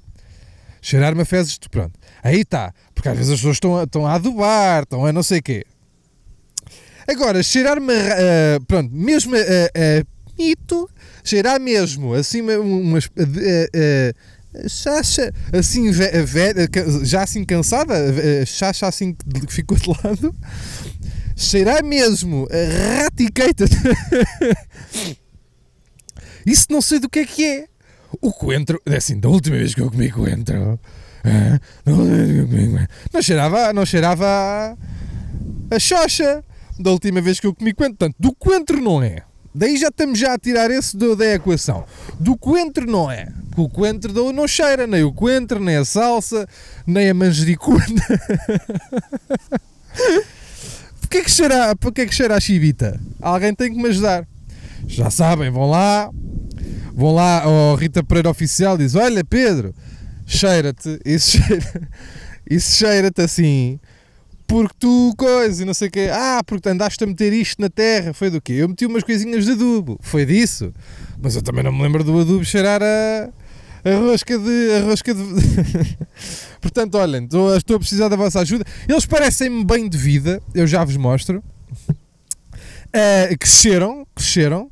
Cheirar-me 0.80 1.22
a 1.22 1.25
fezes 1.25 1.58
de. 1.58 1.68
Pronto. 1.68 1.99
Aí 2.22 2.40
está. 2.40 2.72
Porque 2.94 3.08
às 3.08 3.16
vezes 3.16 3.32
as 3.32 3.38
pessoas 3.38 3.56
estão, 3.56 3.82
estão 3.82 4.06
a 4.06 4.14
adubar, 4.14 4.82
estão 4.82 5.06
a 5.06 5.12
não 5.12 5.22
sei 5.22 5.38
o 5.38 5.42
quê. 5.42 5.64
Agora, 7.06 7.42
cheirar-me. 7.42 7.92
Uh, 7.92 8.64
pronto, 8.66 8.90
mesmo 8.92 9.34
a. 9.34 9.38
Uh, 9.38 10.02
uh, 10.02 10.06
mito, 10.38 10.88
cheirar 11.22 11.61
mesmo 11.61 12.14
assim 12.14 12.42
umas. 12.42 13.06
Uh, 13.06 14.12
Chacha, 14.68 15.32
assim, 15.52 15.90
já 17.04 17.23
assim 17.23 17.44
cansada, 17.44 17.94
Chacha 18.47 18.87
assim 18.87 19.14
que 19.14 19.52
ficou 19.52 19.78
de 19.78 19.88
lado, 19.88 20.35
cheirar 21.35 21.82
mesmo 21.85 22.47
a 22.50 23.02
ratiqueita. 23.02 23.64
Isso 26.44 26.66
não 26.71 26.82
sei 26.82 26.99
do 26.99 27.09
que 27.09 27.21
é 27.21 27.25
que 27.25 27.44
é. 27.44 27.66
O 28.21 28.30
coentro, 28.32 28.80
é 28.85 28.97
assim, 28.97 29.18
da 29.18 29.28
última 29.28 29.56
vez 29.56 29.75
que 29.75 29.80
eu 29.80 29.90
comi 29.90 30.11
coentro, 30.11 30.78
não 33.12 33.23
cheirava, 33.23 33.73
não 33.73 33.87
cheirava 33.87 34.26
a, 34.26 34.76
a 35.75 35.78
xoxa. 35.78 36.44
Da 36.78 36.90
última 36.90 37.21
vez 37.21 37.38
que 37.38 37.47
eu 37.47 37.54
comi 37.54 37.73
coentro, 37.73 37.97
portanto, 37.97 38.16
do 38.18 38.35
coentro 38.35 38.80
não 38.80 39.02
é. 39.02 39.23
Daí 39.54 39.76
já 39.76 39.88
estamos 39.88 40.18
já 40.18 40.32
a 40.32 40.38
tirar 40.38 40.71
esse 40.71 40.97
do, 40.97 41.14
da 41.14 41.35
equação. 41.35 41.85
Do 42.18 42.37
coentro 42.37 42.90
não 42.90 43.11
é. 43.11 43.28
O 43.56 43.68
coentro 43.68 44.32
não 44.32 44.49
cheira, 44.49 44.87
nem 44.87 45.04
o 45.04 45.12
coentro, 45.12 45.61
nem 45.61 45.76
a 45.76 45.85
salsa, 45.85 46.49
nem 46.87 47.11
a 47.11 47.14
manjericuna. 47.14 47.85
Porquê 51.02 51.25
que 51.25 51.30
cheira, 51.30 51.76
porquê 51.76 52.06
que 52.06 52.14
cheira 52.14 52.35
a 52.35 52.40
chivita? 52.40 52.99
Alguém 53.21 53.54
tem 53.54 53.71
que 53.71 53.76
me 53.76 53.90
ajudar. 53.90 54.26
Já 54.87 55.11
sabem, 55.11 55.50
vão 55.50 55.68
lá, 55.68 56.09
vão 56.94 57.14
lá 57.14 57.42
ao 57.42 57.75
Rita 57.75 58.02
Pereira 58.02 58.30
Oficial 58.30 58.78
diz: 58.78 58.94
Olha 58.94 59.23
Pedro, 59.23 59.75
cheira-te, 60.26 60.99
isso 61.04 61.37
cheira, 61.37 61.90
isso 62.49 62.78
cheira-te 62.78 63.21
assim 63.21 63.78
porque 64.52 64.75
tu 64.78 65.14
coisa 65.16 65.62
e 65.62 65.64
não 65.64 65.73
sei 65.73 65.88
o 65.88 65.90
quê. 65.90 66.11
Ah, 66.12 66.42
porque 66.47 66.68
andaste 66.68 67.02
a 67.02 67.06
meter 67.06 67.32
isto 67.32 67.59
na 67.59 67.71
terra. 67.71 68.12
Foi 68.12 68.28
do 68.28 68.38
quê? 68.38 68.52
Eu 68.52 68.68
meti 68.68 68.85
umas 68.85 69.02
coisinhas 69.02 69.47
de 69.47 69.52
adubo. 69.52 69.99
Foi 70.02 70.26
disso. 70.26 70.75
Mas 71.23 71.35
eu 71.35 71.40
também 71.40 71.64
não 71.64 71.73
me 71.73 71.82
lembro 71.82 72.04
do 72.04 72.21
adubo 72.21 72.44
cheirar 72.44 72.82
a, 72.82 73.30
a 73.82 73.97
rosca 73.97 74.38
de. 74.38 74.73
A 74.76 74.85
rosca 74.85 75.14
de... 75.14 75.23
Portanto, 76.61 76.97
olhem, 76.97 77.25
estou, 77.25 77.56
estou 77.56 77.76
a 77.76 77.78
precisar 77.78 78.09
da 78.09 78.16
vossa 78.16 78.40
ajuda. 78.40 78.62
Eles 78.87 79.06
parecem-me 79.06 79.64
bem 79.64 79.88
de 79.88 79.97
vida, 79.97 80.42
eu 80.54 80.66
já 80.66 80.85
vos 80.85 80.99
mostro. 80.99 81.42
Uh, 81.88 83.32
cresceram, 83.40 84.06
cresceram. 84.14 84.71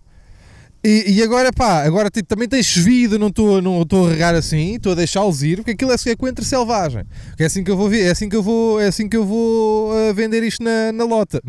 E, 0.82 1.12
e 1.12 1.22
agora, 1.22 1.52
pá, 1.52 1.82
agora 1.84 2.08
tipo, 2.08 2.26
também 2.26 2.48
tem 2.48 2.62
chovido, 2.62 3.18
não 3.18 3.28
estou 3.28 3.60
não 3.60 3.82
a 3.82 4.08
regar 4.08 4.34
assim, 4.34 4.76
estou 4.76 4.92
a 4.92 4.94
deixá-los 4.94 5.42
ir, 5.42 5.56
porque 5.56 5.72
aquilo 5.72 5.92
é, 5.92 5.96
é 6.06 6.16
coentro 6.16 6.42
selvagem. 6.42 7.04
É 7.38 7.44
assim 7.44 7.62
que 7.62 7.70
eu 7.70 7.76
vou 7.76 7.92
é 7.92 8.10
assim 8.10 8.28
que 8.30 8.36
eu 8.36 8.42
vou, 8.42 8.80
é 8.80 8.86
assim 8.86 9.06
que 9.06 9.16
eu 9.16 9.24
vou 9.24 9.92
uh, 9.92 10.14
vender 10.14 10.42
isto 10.42 10.64
na, 10.64 10.90
na 10.90 11.04
lota. 11.04 11.42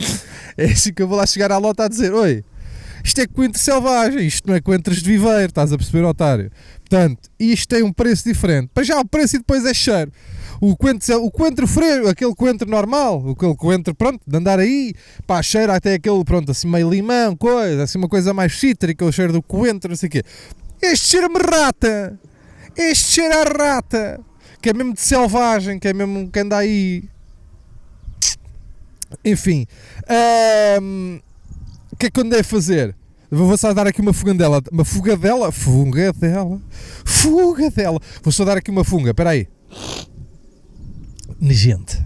é 0.56 0.64
assim 0.64 0.94
que 0.94 1.02
eu 1.02 1.08
vou 1.08 1.18
lá 1.18 1.26
chegar 1.26 1.52
à 1.52 1.58
lota 1.58 1.84
a 1.84 1.88
dizer: 1.88 2.14
Oi, 2.14 2.42
isto 3.04 3.20
é 3.20 3.26
coentro 3.26 3.60
selvagem, 3.60 4.26
isto 4.26 4.48
não 4.48 4.54
é 4.54 4.62
coentros 4.62 5.02
de 5.02 5.10
viveiro, 5.10 5.46
estás 5.50 5.74
a 5.74 5.76
perceber, 5.76 6.04
otário? 6.04 6.50
Portanto, 6.78 7.28
isto 7.38 7.68
tem 7.68 7.82
um 7.82 7.92
preço 7.92 8.24
diferente. 8.24 8.70
Para 8.72 8.82
já 8.82 8.98
o 8.98 9.04
preço 9.04 9.36
e 9.36 9.38
depois 9.40 9.66
é 9.66 9.74
cheiro 9.74 10.10
o 10.60 10.76
coentro, 10.76 11.24
o 11.24 11.30
coentro 11.30 11.66
freio, 11.66 12.06
aquele 12.08 12.34
coentro 12.34 12.68
normal, 12.68 13.30
aquele 13.30 13.56
coentro, 13.56 13.94
pronto, 13.94 14.20
de 14.26 14.36
andar 14.36 14.58
aí, 14.58 14.92
pá, 15.26 15.42
cheira 15.42 15.74
até 15.74 15.94
aquele, 15.94 16.22
pronto, 16.22 16.50
assim 16.50 16.68
meio 16.68 16.90
limão, 16.90 17.34
coisa, 17.34 17.84
assim 17.84 17.96
uma 17.96 18.08
coisa 18.08 18.34
mais 18.34 18.58
cítrica, 18.58 19.04
o 19.04 19.10
cheiro 19.10 19.32
do 19.32 19.42
coentro, 19.42 19.88
não 19.88 19.96
sei 19.96 20.08
o 20.08 20.10
quê. 20.10 20.22
Este 20.82 21.08
cheira-me 21.08 21.38
rata, 21.38 22.18
este 22.76 23.12
cheira 23.12 23.40
a 23.40 23.44
rata, 23.44 24.20
que 24.60 24.68
é 24.68 24.74
mesmo 24.74 24.92
de 24.92 25.00
selvagem, 25.00 25.78
que 25.78 25.88
é 25.88 25.94
mesmo 25.94 26.30
que 26.30 26.38
anda 26.38 26.58
aí. 26.58 27.04
Enfim, 29.24 29.66
o 31.90 31.96
que 31.96 32.06
é 32.06 32.10
que 32.10 32.20
eu 32.20 32.24
andei 32.24 32.40
a 32.40 32.44
fazer? 32.44 32.94
Vou 33.30 33.56
só 33.56 33.72
dar 33.72 33.86
aqui 33.86 34.00
uma 34.00 34.12
fugadela, 34.12 34.60
uma 34.70 34.84
fugadela, 34.84 35.50
fugadela, 35.50 36.60
fugadela. 37.04 38.00
Vou 38.22 38.32
só 38.32 38.44
dar 38.44 38.58
aqui 38.58 38.70
uma 38.70 38.84
funga, 38.84 39.10
espera 39.10 39.30
aí 39.30 39.48
negente. 41.40 41.98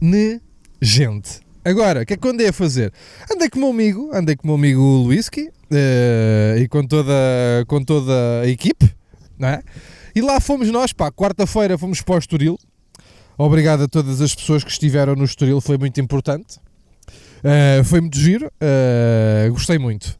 Negente. 0.00 1.40
Agora, 1.64 2.02
o 2.02 2.06
que 2.06 2.14
é 2.14 2.16
que 2.16 2.28
andei 2.28 2.48
a 2.48 2.52
fazer? 2.52 2.92
Andei 3.30 3.50
com 3.50 3.58
o 3.58 3.60
meu 3.60 3.70
amigo, 3.70 4.10
andei 4.14 4.34
com 4.34 4.44
o 4.44 4.46
meu 4.46 4.54
amigo 4.56 4.80
Luiski 4.80 5.48
uh, 5.48 6.58
e 6.58 6.66
com 6.68 6.86
toda, 6.86 7.12
com 7.66 7.84
toda 7.84 8.40
a 8.42 8.48
equipe, 8.48 8.90
não 9.38 9.48
é? 9.48 9.62
E 10.14 10.22
lá 10.22 10.40
fomos 10.40 10.70
nós, 10.70 10.92
pá, 10.92 11.12
quarta-feira 11.12 11.76
fomos 11.76 12.00
para 12.00 12.14
o 12.14 12.18
Estoril. 12.18 12.58
Obrigado 13.36 13.82
a 13.82 13.88
todas 13.88 14.20
as 14.22 14.34
pessoas 14.34 14.64
que 14.64 14.70
estiveram 14.70 15.14
no 15.14 15.24
Estoril, 15.24 15.60
foi 15.60 15.76
muito 15.76 16.00
importante. 16.00 16.56
Uh, 17.38 17.84
foi 17.84 18.00
muito 18.00 18.18
giro, 18.18 18.46
uh, 18.46 19.52
gostei 19.52 19.78
muito. 19.78 20.18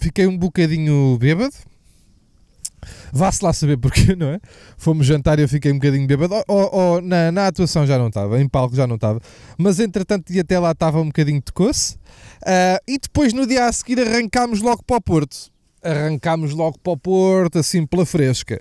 fiquei 0.00 0.26
um 0.26 0.36
bocadinho 0.36 1.16
bêbado, 1.18 1.54
Vá-se 3.14 3.44
lá 3.44 3.52
saber 3.52 3.76
porquê, 3.76 4.16
não 4.18 4.26
é? 4.26 4.40
Fomos 4.76 5.06
jantar 5.06 5.38
e 5.38 5.42
eu 5.42 5.48
fiquei 5.48 5.70
um 5.70 5.76
bocadinho 5.76 6.04
bêbado. 6.04 6.34
Oh, 6.48 6.96
oh, 6.96 7.00
na, 7.00 7.30
na 7.30 7.46
atuação 7.46 7.86
já 7.86 7.96
não 7.96 8.08
estava, 8.08 8.40
em 8.40 8.48
palco 8.48 8.74
já 8.74 8.88
não 8.88 8.96
estava. 8.96 9.20
Mas 9.56 9.78
entretanto, 9.78 10.32
e 10.32 10.40
até 10.40 10.58
lá 10.58 10.72
estava 10.72 11.00
um 11.00 11.06
bocadinho 11.06 11.40
de 11.40 11.52
coce. 11.52 11.94
Uh, 12.42 12.82
e 12.88 12.98
depois 12.98 13.32
no 13.32 13.46
dia 13.46 13.66
a 13.66 13.72
seguir 13.72 14.00
arrancámos 14.00 14.60
logo 14.60 14.82
para 14.82 14.96
o 14.96 15.00
Porto. 15.00 15.52
Arrancámos 15.80 16.52
logo 16.52 16.76
para 16.80 16.92
o 16.92 16.96
Porto, 16.96 17.60
assim 17.60 17.86
pela 17.86 18.04
fresca. 18.04 18.60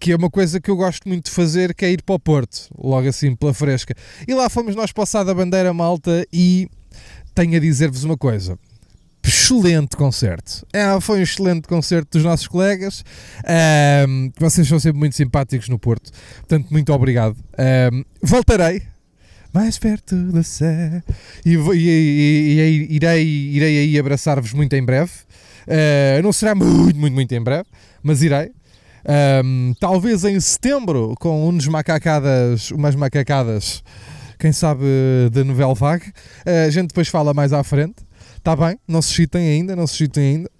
Que 0.00 0.12
é 0.12 0.16
uma 0.16 0.30
coisa 0.30 0.58
que 0.58 0.70
eu 0.70 0.76
gosto 0.76 1.06
muito 1.06 1.26
de 1.26 1.30
fazer, 1.30 1.74
que 1.74 1.84
é 1.84 1.90
ir 1.90 2.02
para 2.02 2.14
o 2.14 2.18
Porto, 2.18 2.70
logo 2.78 3.06
assim 3.06 3.36
pela 3.36 3.52
fresca. 3.52 3.94
E 4.26 4.32
lá 4.32 4.48
fomos 4.48 4.74
nós 4.74 4.92
passar 4.92 5.24
da 5.24 5.34
bandeira 5.34 5.74
malta 5.74 6.26
e 6.32 6.70
tenho 7.34 7.54
a 7.54 7.60
dizer-vos 7.60 8.02
uma 8.02 8.16
coisa 8.16 8.58
excelente 9.26 9.96
concerto. 9.96 10.66
É, 10.72 11.00
foi 11.00 11.20
um 11.20 11.22
excelente 11.22 11.66
concerto 11.66 12.18
dos 12.18 12.24
nossos 12.24 12.46
colegas. 12.46 13.04
Um, 14.08 14.30
vocês 14.38 14.68
são 14.68 14.78
sempre 14.78 14.98
muito 14.98 15.16
simpáticos 15.16 15.68
no 15.68 15.78
Porto. 15.78 16.10
Portanto, 16.36 16.68
muito 16.70 16.92
obrigado. 16.92 17.36
Um, 17.92 18.04
voltarei. 18.22 18.82
Mais 19.52 19.78
perto 19.78 20.16
da 20.32 20.42
sé. 20.42 21.00
E, 21.46 21.54
e, 21.54 21.56
e, 21.56 22.88
e, 22.90 22.96
irei, 22.96 23.24
irei 23.24 23.78
aí 23.78 23.98
abraçar-vos 23.98 24.52
muito 24.52 24.74
em 24.74 24.84
breve. 24.84 25.12
Uh, 25.66 26.22
não 26.22 26.32
será 26.32 26.54
muito, 26.54 26.98
muito, 26.98 27.14
muito 27.14 27.32
em 27.32 27.40
breve, 27.40 27.68
mas 28.02 28.20
irei. 28.20 28.50
Um, 29.44 29.72
talvez 29.78 30.24
em 30.24 30.38
setembro, 30.40 31.14
com 31.20 31.48
uns 31.48 31.68
macacadas, 31.68 32.70
umas 32.72 32.96
macacadas, 32.96 33.84
quem 34.38 34.50
sabe, 34.50 34.84
da 35.30 35.44
novela 35.44 35.74
Vague. 35.74 36.08
Uh, 36.08 36.66
a 36.66 36.70
gente 36.70 36.88
depois 36.88 37.06
fala 37.08 37.32
mais 37.32 37.52
à 37.52 37.62
frente. 37.62 37.96
Está 38.44 38.54
bem, 38.54 38.78
não 38.86 39.00
se 39.00 39.10
chitem 39.10 39.48
ainda, 39.48 39.74
não 39.74 39.86
se 39.86 39.96
chitem 39.96 40.22
ainda. 40.22 40.50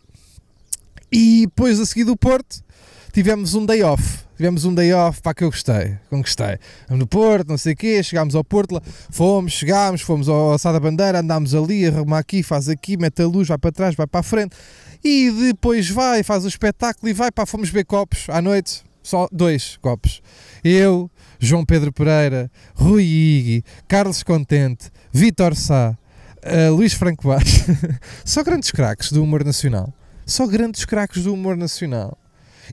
E 1.12 1.42
depois 1.42 1.78
a 1.78 1.84
seguir 1.84 2.04
do 2.04 2.16
Porto, 2.16 2.64
tivemos 3.12 3.54
um 3.54 3.66
day 3.66 3.82
off. 3.82 4.20
Tivemos 4.38 4.64
um 4.64 4.72
day 4.72 4.94
off, 4.94 5.20
pá, 5.20 5.34
que 5.34 5.44
eu 5.44 5.50
gostei, 5.50 5.98
que 6.08 6.16
gostei. 6.16 6.58
No 6.88 7.06
Porto, 7.06 7.46
não 7.46 7.58
sei 7.58 7.74
o 7.74 7.76
quê, 7.76 8.02
chegámos 8.02 8.34
ao 8.34 8.42
Porto, 8.42 8.82
fomos, 9.10 9.52
chegámos, 9.52 10.00
fomos 10.00 10.30
ao 10.30 10.54
Assada 10.54 10.80
Bandeira, 10.80 11.20
andámos 11.20 11.54
ali, 11.54 11.84
arruma 11.86 12.18
aqui, 12.18 12.42
faz 12.42 12.70
aqui, 12.70 12.96
mete 12.96 13.20
a 13.20 13.26
luz, 13.26 13.48
vai 13.48 13.58
para 13.58 13.70
trás, 13.70 13.94
vai 13.94 14.06
para 14.06 14.20
a 14.20 14.22
frente. 14.22 14.56
E 15.04 15.30
depois 15.30 15.86
vai, 15.90 16.22
faz 16.22 16.46
o 16.46 16.48
espetáculo 16.48 17.10
e 17.10 17.12
vai, 17.12 17.30
pá, 17.30 17.44
fomos 17.44 17.68
ver 17.68 17.84
copos 17.84 18.24
à 18.30 18.40
noite, 18.40 18.82
só 19.02 19.28
dois 19.30 19.76
copos. 19.82 20.22
Eu, 20.64 21.10
João 21.38 21.66
Pedro 21.66 21.92
Pereira, 21.92 22.50
Rui 22.74 23.02
Igui, 23.02 23.64
Carlos 23.86 24.22
Contente, 24.22 24.90
Vitor 25.12 25.54
Sá, 25.54 25.98
Uh, 26.44 26.74
Luís 26.74 26.92
Franco 26.92 27.26
Vaz, 27.26 27.64
só 28.24 28.42
grandes 28.42 28.70
craques 28.70 29.10
do 29.10 29.22
humor 29.22 29.42
nacional. 29.42 29.92
Só 30.26 30.46
grandes 30.46 30.84
craques 30.84 31.22
do 31.24 31.32
humor 31.32 31.56
nacional. 31.56 32.18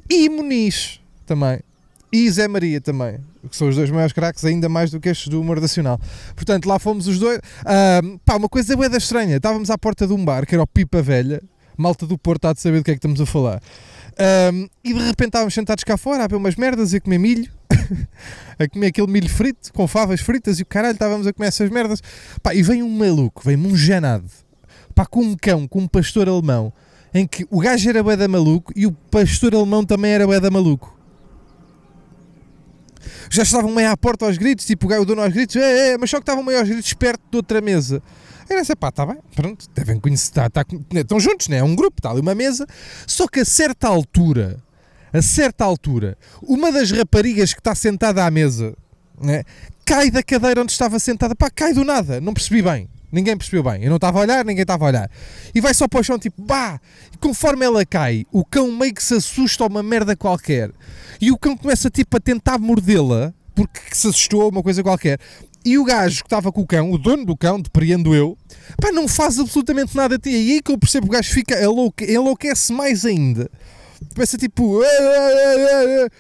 E 0.10 0.30
Muniz 0.30 1.00
também. 1.26 1.60
E 2.12 2.30
Zé 2.30 2.48
Maria 2.48 2.82
também. 2.82 3.20
Que 3.50 3.56
são 3.56 3.70
os 3.70 3.76
dois 3.76 3.90
maiores 3.90 4.14
craques, 4.14 4.44
ainda 4.44 4.68
mais 4.68 4.92
do 4.92 5.00
que 5.00 5.10
estes 5.10 5.30
do 5.30 5.40
humor 5.40 5.60
nacional. 5.60 6.00
Portanto, 6.36 6.66
lá 6.66 6.80
fomos 6.80 7.08
os 7.08 7.18
dois. 7.18 7.38
Uh, 7.38 8.20
pá, 8.26 8.36
uma 8.36 8.50
coisa 8.50 8.76
da 8.76 8.98
estranha. 8.98 9.38
Estávamos 9.38 9.70
à 9.70 9.78
porta 9.78 10.06
de 10.06 10.14
um 10.14 10.24
bar, 10.24 10.46
que 10.46 10.54
era 10.54 10.64
o 10.64 10.68
Pipa 10.68 11.02
Velha. 11.02 11.42
Malta 11.78 12.06
do 12.06 12.18
Porto 12.18 12.46
há 12.46 12.54
de 12.54 12.60
saber 12.62 12.80
do 12.80 12.84
que 12.84 12.92
é 12.92 12.94
que 12.94 13.00
estamos 13.00 13.20
a 13.22 13.26
falar. 13.26 13.62
E 14.84 14.94
de 14.94 15.00
repente 15.00 15.30
estávamos 15.30 15.54
sentados 15.54 15.84
cá 15.84 15.98
fora 15.98 16.24
a 16.24 16.28
ver 16.28 16.36
umas 16.36 16.56
merdas 16.56 16.94
e 16.94 16.98
a 16.98 17.02
comer 17.02 17.18
milho, 17.18 17.52
a 18.58 18.68
comer 18.68 18.88
aquele 18.88 19.12
milho 19.12 19.30
frito 19.30 19.72
com 19.74 19.88
favas 19.88 20.22
fritas 20.22 20.60
e 20.60 20.64
o 20.64 20.66
caralho, 20.66 20.94
estávamos 20.94 21.28
a 21.28 21.34
comer 21.34 21.48
essas 21.48 21.70
merdas. 21.70 22.02
Pá, 22.42 22.54
e 22.54 22.62
vem 22.62 22.84
um 22.84 22.90
maluco, 22.90 23.42
vem 23.44 23.58
um 23.58 23.76
janado, 23.76 24.30
pá, 24.96 25.06
com 25.06 25.22
um 25.22 25.36
cão, 25.36 25.68
com 25.68 25.80
um 25.80 25.88
pastor 25.88 26.28
alemão, 26.28 26.74
em 27.14 27.28
que 27.28 27.46
o 27.50 27.60
gajo 27.60 27.90
era 27.90 28.04
bué 28.04 28.16
da 28.16 28.28
maluco 28.28 28.72
e 28.76 28.86
o 28.86 28.92
pastor 28.92 29.54
alemão 29.54 29.84
também 29.84 30.12
era 30.12 30.26
bué 30.26 30.40
da 30.40 30.50
maluco. 30.50 31.00
Já 33.30 33.44
estavam 33.44 33.74
meio 33.74 33.90
à 33.90 33.98
porta 33.98 34.26
aos 34.26 34.38
gritos, 34.38 34.66
tipo 34.66 34.94
o 34.94 35.06
dono 35.06 35.22
aos 35.22 35.34
gritos, 35.34 35.56
é, 35.56 35.94
é, 35.94 35.98
mas 35.98 36.10
só 36.10 36.18
que 36.18 36.24
estavam 36.24 36.44
meio 36.44 36.60
aos 36.60 36.68
gritos 36.68 36.94
perto 36.94 37.22
de 37.30 37.38
outra 37.38 37.62
mesa. 37.62 38.02
Era 38.50 38.60
essa, 38.60 38.76
pá, 38.76 38.90
está 38.90 39.06
bem, 39.06 39.18
pronto, 39.34 39.66
devem 39.74 40.00
conhecer, 40.00 40.32
tá, 40.32 40.50
tá, 40.50 40.66
estão 40.94 41.20
juntos, 41.20 41.48
né? 41.48 41.58
É 41.58 41.64
um 41.64 41.76
grupo, 41.76 42.00
está 42.00 42.12
ali 42.12 42.20
uma 42.20 42.36
mesa. 42.36 42.68
Só 43.08 43.28
que 43.28 43.40
a 43.40 43.46
certa 43.46 43.88
altura, 43.88 44.62
a 45.14 45.22
certa 45.22 45.66
altura, 45.66 46.18
uma 46.42 46.72
das 46.72 46.92
raparigas 46.92 47.54
que 47.54 47.60
está 47.60 47.76
sentada 47.76 48.26
à 48.26 48.32
mesa 48.32 48.76
né, 49.22 49.44
cai 49.86 50.10
da 50.10 50.24
cadeira 50.24 50.62
onde 50.62 50.72
estava 50.72 51.00
sentada, 51.00 51.36
pá, 51.36 51.50
cai 51.50 51.74
do 51.74 51.84
nada, 51.84 52.20
não 52.20 52.34
percebi 52.34 52.62
bem. 52.62 52.90
Ninguém 53.12 53.36
percebeu 53.36 53.62
bem. 53.62 53.84
Eu 53.84 53.90
não 53.90 53.98
estava 53.98 54.20
a 54.20 54.22
olhar, 54.22 54.46
ninguém 54.46 54.62
estava 54.62 54.86
a 54.86 54.88
olhar. 54.88 55.12
E 55.54 55.60
vai 55.60 55.74
só 55.74 55.86
para 55.86 56.00
o 56.00 56.04
chão, 56.04 56.18
tipo, 56.18 56.42
bah! 56.42 56.80
E 57.14 57.18
conforme 57.18 57.66
ela 57.66 57.86
cai, 57.86 58.26
o 58.32 58.46
cão 58.46 58.72
meio 58.72 58.94
que 58.94 59.04
se 59.04 59.16
assusta 59.16 59.66
a 59.66 59.68
uma 59.68 59.84
merda 59.84 60.16
qualquer. 60.16 60.72
E 61.20 61.30
o 61.30 61.38
cão 61.38 61.58
começa, 61.58 61.90
tipo, 61.90 62.16
a 62.16 62.22
tentar 62.22 62.58
mordê-la, 62.58 63.34
porque 63.54 63.80
se 63.92 64.08
assustou 64.08 64.44
a 64.44 64.48
uma 64.48 64.64
coisa 64.64 64.82
qualquer. 64.82 65.20
E 65.64 65.78
o 65.78 65.84
gajo 65.84 66.22
que 66.22 66.28
estava 66.28 66.52
com 66.54 66.62
o 66.62 66.66
cão, 66.66 66.92
o 66.92 66.98
dono 66.98 67.26
do 67.26 67.36
cão, 67.36 67.60
depreendo 67.60 68.16
eu, 68.16 68.38
pá, 68.80 68.94
não 68.94 69.10
faz 69.10 69.38
absolutamente 69.38 69.96
nada 69.96 70.16
a 70.16 70.18
ti. 70.18 70.30
E 70.30 70.54
aí 70.54 70.62
que 70.62 70.72
eu 70.72 70.78
percebo 70.78 71.08
que 71.08 71.12
o 71.12 71.18
gajo 71.18 71.34
fica 71.34 71.62
enlouque, 71.62 72.06
enlouquece 72.06 72.72
mais 72.72 73.06
ainda. 73.06 73.52
Começa 74.14 74.38
tipo. 74.38 74.82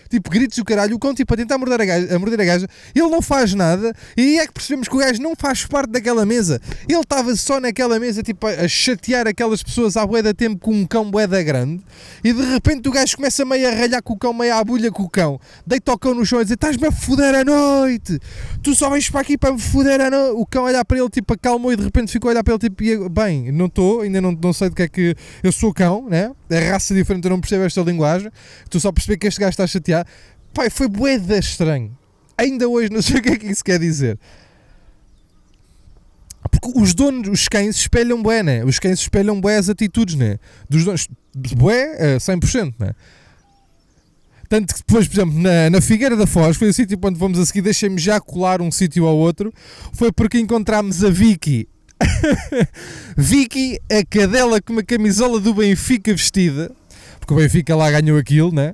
Tipo, 0.09 0.29
gritos 0.29 0.57
o 0.57 0.63
caralho. 0.63 0.95
O 0.95 0.99
cão 0.99 1.13
tipo 1.13 1.33
a 1.33 1.37
tentar 1.37 1.57
morder 1.57 1.81
a, 1.81 1.85
gaja, 1.85 2.15
a 2.15 2.19
morder 2.19 2.39
a 2.41 2.45
gaja. 2.45 2.67
Ele 2.95 3.07
não 3.09 3.21
faz 3.21 3.53
nada. 3.53 3.93
E 4.15 4.21
aí 4.21 4.37
é 4.39 4.47
que 4.47 4.53
percebemos 4.53 4.87
que 4.87 4.95
o 4.95 4.99
gajo 4.99 5.21
não 5.21 5.35
faz 5.35 5.65
parte 5.65 5.89
daquela 5.89 6.25
mesa. 6.25 6.61
Ele 6.87 6.99
estava 6.99 7.35
só 7.35 7.59
naquela 7.59 7.99
mesa, 7.99 8.23
tipo, 8.23 8.47
a 8.47 8.67
chatear 8.67 9.27
aquelas 9.27 9.61
pessoas 9.61 9.97
à 9.97 10.05
boeda 10.05 10.33
tempo 10.33 10.59
com 10.59 10.71
um 10.71 10.85
cão 10.85 11.09
boeda 11.09 11.41
grande. 11.43 11.83
E 12.23 12.31
de 12.31 12.41
repente 12.41 12.87
o 12.87 12.91
gajo 12.91 13.15
começa 13.15 13.43
meio 13.43 13.67
a 13.67 13.71
ralhar 13.71 14.01
com 14.01 14.13
o 14.13 14.17
cão, 14.17 14.33
meio 14.33 14.55
a 14.55 14.63
bulha 14.63 14.91
com 14.91 15.03
o 15.03 15.09
cão. 15.09 15.39
Deita 15.65 15.91
o 15.91 15.97
cão 15.97 16.13
no 16.13 16.25
chão 16.25 16.39
e 16.39 16.43
dizer: 16.43 16.55
Estás-me 16.55 16.87
a 16.87 16.91
foder 16.91 17.35
a 17.35 17.43
noite. 17.43 18.19
Tu 18.63 18.75
só 18.75 18.89
vens 18.89 19.09
para 19.09 19.21
aqui 19.21 19.37
para 19.37 19.53
me 19.53 19.59
foder 19.59 19.99
a 19.99 20.09
noite. 20.09 20.35
O 20.37 20.45
cão 20.45 20.63
olhar 20.63 20.85
para 20.85 20.97
ele, 20.97 21.09
tipo, 21.09 21.33
acalmou 21.33 21.73
e 21.73 21.75
de 21.75 21.83
repente 21.83 22.11
ficou 22.11 22.29
a 22.29 22.31
olhar 22.31 22.43
para 22.43 22.53
ele, 22.53 22.69
tipo, 22.69 23.09
bem, 23.09 23.51
não 23.51 23.65
estou, 23.65 24.01
ainda 24.01 24.21
não, 24.21 24.31
não 24.31 24.53
sei 24.53 24.69
do 24.69 24.75
que 24.75 24.83
é 24.83 24.87
que. 24.87 25.15
Eu 25.43 25.51
sou 25.51 25.73
cão, 25.73 26.07
né? 26.09 26.31
É 26.51 26.69
raça 26.69 26.93
diferente, 26.93 27.25
eu 27.25 27.31
não 27.31 27.39
percebo 27.39 27.63
esta 27.63 27.81
linguagem, 27.81 28.31
tu 28.69 28.79
só 28.79 28.91
perceber 28.91 29.17
que 29.17 29.27
este 29.27 29.39
gajo 29.39 29.51
está 29.51 29.63
a 29.63 29.67
chatear. 29.67 30.05
Pai, 30.53 30.69
foi 30.69 30.87
boeda 30.87 31.37
estranho. 31.37 31.97
Ainda 32.37 32.67
hoje 32.67 32.91
não 32.91 33.01
sei 33.01 33.17
o 33.19 33.21
que 33.21 33.29
é 33.29 33.35
que 33.37 33.47
isso 33.47 33.63
quer 33.63 33.79
dizer. 33.79 34.19
Porque 36.49 36.79
os 36.79 36.93
donos, 36.93 37.29
os 37.29 37.47
cães 37.47 37.75
espelham 37.77 38.21
bué, 38.21 38.43
né? 38.43 38.65
Os 38.65 38.79
cães 38.79 38.99
espelham 38.99 39.39
bué 39.39 39.57
as 39.57 39.69
atitudes, 39.69 40.15
né? 40.15 40.37
Dos 40.69 40.83
donos, 40.83 41.07
bué, 41.55 42.17
100%, 42.17 42.73
né? 42.79 42.93
Tanto 44.49 44.73
que 44.73 44.81
depois, 44.81 45.07
por 45.07 45.13
exemplo, 45.15 45.39
na, 45.39 45.69
na 45.69 45.79
Figueira 45.79 46.13
da 46.13 46.27
Foz, 46.27 46.57
foi 46.57 46.67
o 46.67 46.73
sítio 46.73 46.99
onde 47.01 47.17
vamos 47.17 47.39
a 47.39 47.45
seguir, 47.45 47.61
deixei-me 47.61 47.97
já 47.97 48.19
colar 48.19 48.61
um 48.61 48.69
sítio 48.69 49.05
ao 49.05 49.15
outro, 49.15 49.53
foi 49.93 50.11
porque 50.11 50.37
encontramos 50.37 51.05
a 51.05 51.09
Vicky 51.09 51.69
Vicky, 53.17 53.79
a 53.89 54.03
cadela 54.09 54.61
com 54.61 54.73
uma 54.73 54.83
camisola 54.83 55.39
do 55.39 55.53
Benfica 55.53 56.11
vestida, 56.11 56.71
porque 57.19 57.33
o 57.33 57.37
Benfica 57.37 57.75
lá 57.75 57.89
ganhou 57.91 58.17
aquilo, 58.17 58.51
né? 58.51 58.73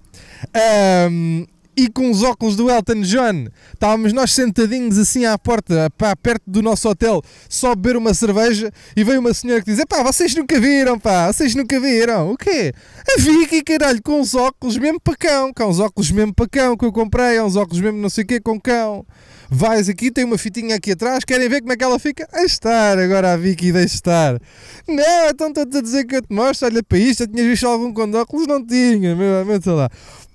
Um, 1.10 1.46
e 1.78 1.88
com 1.88 2.10
os 2.10 2.24
óculos 2.24 2.56
do 2.56 2.72
Elton 2.72 3.02
John. 3.02 3.48
Estávamos 3.72 4.12
nós 4.12 4.34
sentadinhos 4.34 4.98
assim 4.98 5.26
à 5.26 5.38
porta, 5.38 5.92
pá, 5.96 6.16
perto 6.16 6.42
do 6.48 6.64
nosso 6.64 6.90
hotel, 6.90 7.22
só 7.48 7.76
beber 7.76 7.96
uma 7.96 8.16
cerveja 8.16 8.72
e 8.96 9.04
veio 9.04 9.20
uma 9.20 9.34
senhora 9.34 9.62
que 9.62 9.72
diz: 9.72 9.86
pá, 9.86 10.02
vocês 10.02 10.34
nunca 10.34 10.60
viram, 10.60 11.00
pá, 11.00 11.32
vocês 11.32 11.54
nunca 11.54 11.80
viram. 11.80 12.32
O 12.32 12.38
quê? 12.38 12.74
A 13.08 13.22
Vicky, 13.22 13.62
caralho, 13.62 14.02
com 14.02 14.20
os 14.20 14.34
óculos 14.34 14.78
mesmo 14.78 15.00
para 15.00 15.16
cão, 15.16 15.54
com 15.54 15.70
os 15.70 15.80
óculos 15.80 16.10
mesmo 16.10 16.34
para 16.34 16.50
cão 16.50 16.76
que 16.76 16.86
eu 16.86 16.92
comprei, 16.92 17.40
uns 17.40 17.56
óculos 17.56 17.80
mesmo 17.80 18.00
não 18.00 18.10
sei 18.10 18.24
o 18.24 18.28
quê 18.28 18.40
com 18.40 18.60
cão. 18.60 19.06
Vais 19.50 19.88
aqui, 19.88 20.12
tem 20.12 20.26
uma 20.26 20.38
fitinha 20.38 20.76
aqui 20.76 20.92
atrás, 20.92 21.24
querem 21.24 21.48
ver 21.48 21.62
como 21.62 21.72
é 21.72 21.78
que 21.78 21.84
ela 21.84 21.98
fica? 21.98 22.28
A 22.34 22.44
estar, 22.44 23.00
agora 23.00 23.32
a 23.32 23.38
Vicky 23.38 23.72
deixa 23.72 23.96
estar. 23.96 24.42
Não, 24.86 25.30
então 25.30 25.48
estou-te 25.48 25.78
a 25.78 25.82
dizer 25.82 26.06
que 26.06 26.18
eu 26.18 26.22
te 26.22 26.34
mostro, 26.34 26.68
olha 26.68 26.84
para 26.84 26.98
isto, 26.98 27.20
já 27.20 27.28
tinhas 27.28 27.48
visto 27.48 27.66
algum 27.66 27.94
com 27.94 28.12
óculos? 28.12 28.46
Não 28.46 28.66
tinha, 28.66 29.16
meu, 29.16 29.46
meu, 29.46 29.62
sei 29.62 29.72
lá 29.72 29.90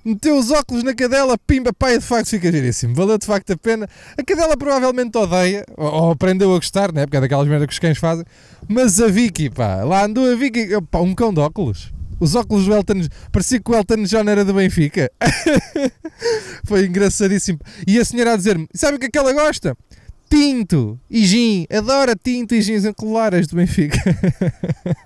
meteu 0.05 0.37
os 0.37 0.51
óculos 0.51 0.83
na 0.83 0.95
cadela, 0.95 1.37
pimba, 1.39 1.73
pai, 1.73 1.99
de 1.99 2.05
facto 2.05 2.29
fica 2.29 2.51
giríssimo. 2.51 2.95
Valeu 2.95 3.19
de 3.19 3.27
facto 3.27 3.53
a 3.53 3.57
pena. 3.57 3.89
A 4.17 4.23
cadela 4.23 4.57
provavelmente 4.57 5.17
odeia, 5.17 5.65
ou, 5.77 6.11
aprendeu 6.11 6.53
a 6.53 6.57
gostar, 6.57 6.93
né? 6.93 7.07
Porque 7.07 7.17
é 7.17 7.21
daquelas 7.21 7.49
merdas 7.49 7.67
que 7.67 7.73
os 7.73 7.79
cães 7.79 7.99
fazem. 7.99 8.25
Mas 8.69 9.01
a 9.01 9.09
Vicky, 9.09 9.51
pá, 9.51 9.85
lá 9.85 10.05
andou 10.05 10.31
a 10.31 10.35
Vicky, 10.35 10.69
pá, 10.91 11.01
um 11.01 11.15
cão 11.15 11.33
de 11.33 11.41
óculos. 11.41 11.93
Os 12.21 12.37
óculos 12.37 12.67
do 12.67 12.73
Elton, 12.73 13.01
parecia 13.33 13.61
que 13.61 13.69
o 13.69 13.75
Elton 13.75 14.05
John 14.05 14.29
era 14.29 14.45
do 14.45 14.55
Benfica. 14.55 15.11
Foi 16.65 16.87
engraçadíssimo. 16.87 17.59
E 17.85 17.99
a 17.99 18.05
senhora 18.05 18.35
a 18.35 18.37
dizer-me: 18.37 18.69
sabe 18.73 18.97
o 18.97 19.01
que 19.01 19.07
é 19.07 19.11
que 19.11 19.19
ela 19.19 19.33
gosta? 19.33 19.77
Tinto 20.33 20.99
e 21.11 21.27
gin, 21.27 21.67
adora 21.71 22.17
tinto 22.17 22.55
e 22.55 22.63
gins 22.63 22.85
colares 22.97 23.47
do 23.47 23.57
Benfica. 23.57 23.99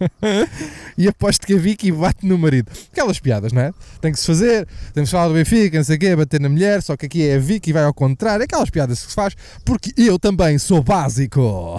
e 0.96 1.08
aposto 1.08 1.44
que 1.44 1.54
a 1.54 1.58
Vicky 1.58 1.90
bate 1.90 2.24
no 2.24 2.38
marido. 2.38 2.70
Aquelas 2.92 3.18
piadas, 3.18 3.52
não 3.52 3.60
é? 3.60 3.74
Tem 4.00 4.12
que 4.12 4.20
se 4.20 4.24
fazer, 4.24 4.68
temos 4.94 5.10
que 5.10 5.16
falar 5.16 5.26
do 5.26 5.34
Benfica, 5.34 5.78
não 5.78 5.84
sei 5.84 5.96
o 5.96 5.98
quê, 5.98 6.14
bater 6.14 6.40
na 6.40 6.48
mulher, 6.48 6.80
só 6.80 6.96
que 6.96 7.06
aqui 7.06 7.26
é 7.26 7.34
a 7.34 7.38
Vicky 7.40 7.72
vai 7.72 7.82
ao 7.82 7.92
contrário. 7.92 8.44
Aquelas 8.44 8.70
piadas 8.70 9.02
que 9.02 9.08
se 9.08 9.14
faz, 9.16 9.34
porque 9.64 9.92
eu 9.96 10.16
também 10.16 10.58
sou 10.58 10.80
básico. 10.80 11.42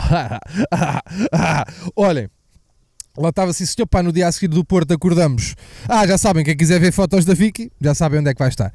Olhem. 1.95 2.27
Lá 3.17 3.29
estava 3.29 3.49
assim, 3.49 3.65
senhor, 3.65 3.87
pá, 3.87 4.03
no 4.03 4.11
dia 4.11 4.27
a 4.27 4.31
seguir 4.31 4.49
do 4.49 4.63
Porto 4.63 4.93
acordamos. 4.93 5.55
Ah, 5.89 6.05
já 6.05 6.19
sabem, 6.19 6.43
quem 6.43 6.55
quiser 6.55 6.79
ver 6.79 6.91
fotos 6.91 7.25
da 7.25 7.33
Vicky, 7.33 7.71
já 7.81 7.95
sabem 7.95 8.19
onde 8.19 8.29
é 8.29 8.33
que 8.33 8.39
vai 8.39 8.49
estar. 8.49 8.71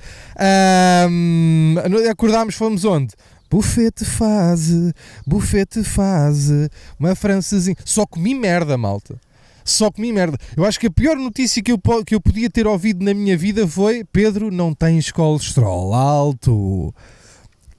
Um, 1.08 1.76
acordámos, 2.10 2.56
fomos 2.56 2.84
onde? 2.84 3.14
Bufete 3.52 4.06
fase, 4.06 4.94
bufete 5.26 5.84
fase, 5.84 6.70
uma 6.98 7.14
francesinha. 7.14 7.76
Só 7.84 8.06
comi 8.06 8.34
merda, 8.34 8.78
malta. 8.78 9.20
Só 9.62 9.90
comi 9.90 10.10
merda. 10.10 10.38
Eu 10.56 10.64
acho 10.64 10.80
que 10.80 10.86
a 10.86 10.90
pior 10.90 11.16
notícia 11.16 11.62
que 11.62 11.70
eu, 11.70 11.78
que 12.02 12.14
eu 12.14 12.20
podia 12.20 12.48
ter 12.48 12.66
ouvido 12.66 13.04
na 13.04 13.12
minha 13.12 13.36
vida 13.36 13.68
foi: 13.68 14.04
Pedro, 14.10 14.50
não 14.50 14.72
tens 14.72 15.10
colesterol 15.10 15.92
alto. 15.92 16.94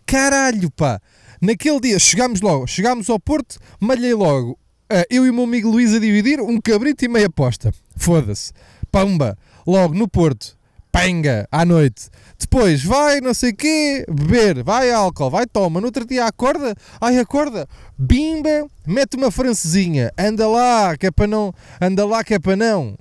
Caralho, 0.05 0.69
pá. 0.69 1.01
Naquele 1.41 1.79
dia 1.79 1.97
chegámos 1.97 2.39
logo, 2.39 2.67
chegámos 2.67 3.09
ao 3.09 3.19
Porto, 3.19 3.57
malhei 3.79 4.13
logo. 4.13 4.51
Uh, 4.91 5.03
eu 5.09 5.25
e 5.25 5.31
o 5.31 5.33
meu 5.33 5.45
amigo 5.45 5.71
Luís 5.71 5.91
a 5.91 5.97
dividir 5.97 6.39
um 6.39 6.61
cabrito 6.61 7.03
e 7.03 7.07
meia 7.07 7.31
posta. 7.31 7.73
Foda-se. 7.97 8.53
Pamba. 8.91 9.35
Logo 9.65 9.95
no 9.95 10.07
Porto. 10.07 10.55
Panga. 10.93 11.47
À 11.51 11.65
noite. 11.65 12.09
Depois 12.39 12.83
vai, 12.83 13.19
não 13.19 13.33
sei 13.33 13.49
o 13.49 13.55
quê, 13.55 14.05
beber, 14.07 14.63
vai 14.63 14.91
álcool, 14.91 15.31
vai 15.31 15.47
toma. 15.47 15.81
No 15.81 15.87
outro 15.87 16.05
dia 16.05 16.25
acorda, 16.25 16.75
ai 17.01 17.17
acorda, 17.17 17.67
bimba, 17.97 18.67
mete 18.85 19.17
uma 19.17 19.31
francesinha, 19.31 20.11
anda 20.17 20.47
lá, 20.47 20.95
que 20.95 21.07
é 21.07 21.11
para 21.11 21.25
não, 21.25 21.51
anda 21.81 22.05
lá 22.05 22.23
que 22.23 22.35
é 22.35 22.39
para 22.39 22.55
não. 22.55 22.95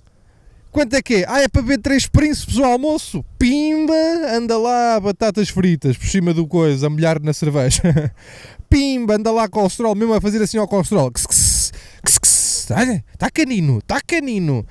Quanto 0.70 0.94
é 0.94 1.02
que 1.02 1.16
é? 1.16 1.26
Ah, 1.28 1.42
é 1.42 1.48
para 1.48 1.60
beber 1.60 1.82
três 1.82 2.06
príncipes 2.06 2.58
ao 2.58 2.72
almoço. 2.72 3.22
Pimba, 3.38 3.92
anda 4.30 4.56
lá, 4.56 4.98
batatas 4.98 5.50
fritas 5.50 5.98
por 5.98 6.06
cima 6.06 6.32
do 6.32 6.46
coisa, 6.46 6.86
a 6.86 6.90
molhar 6.90 7.20
na 7.20 7.34
cerveja. 7.34 7.82
Pimba, 8.70 9.16
anda 9.16 9.30
lá 9.30 9.46
colesterol, 9.48 9.94
mesmo 9.94 10.14
a 10.14 10.20
fazer 10.20 10.40
assim 10.40 10.56
ao 10.56 10.66
colesterol. 10.66 11.12
Está 12.74 13.30
canino, 13.30 13.78
está 13.80 14.00
canino 14.00 14.64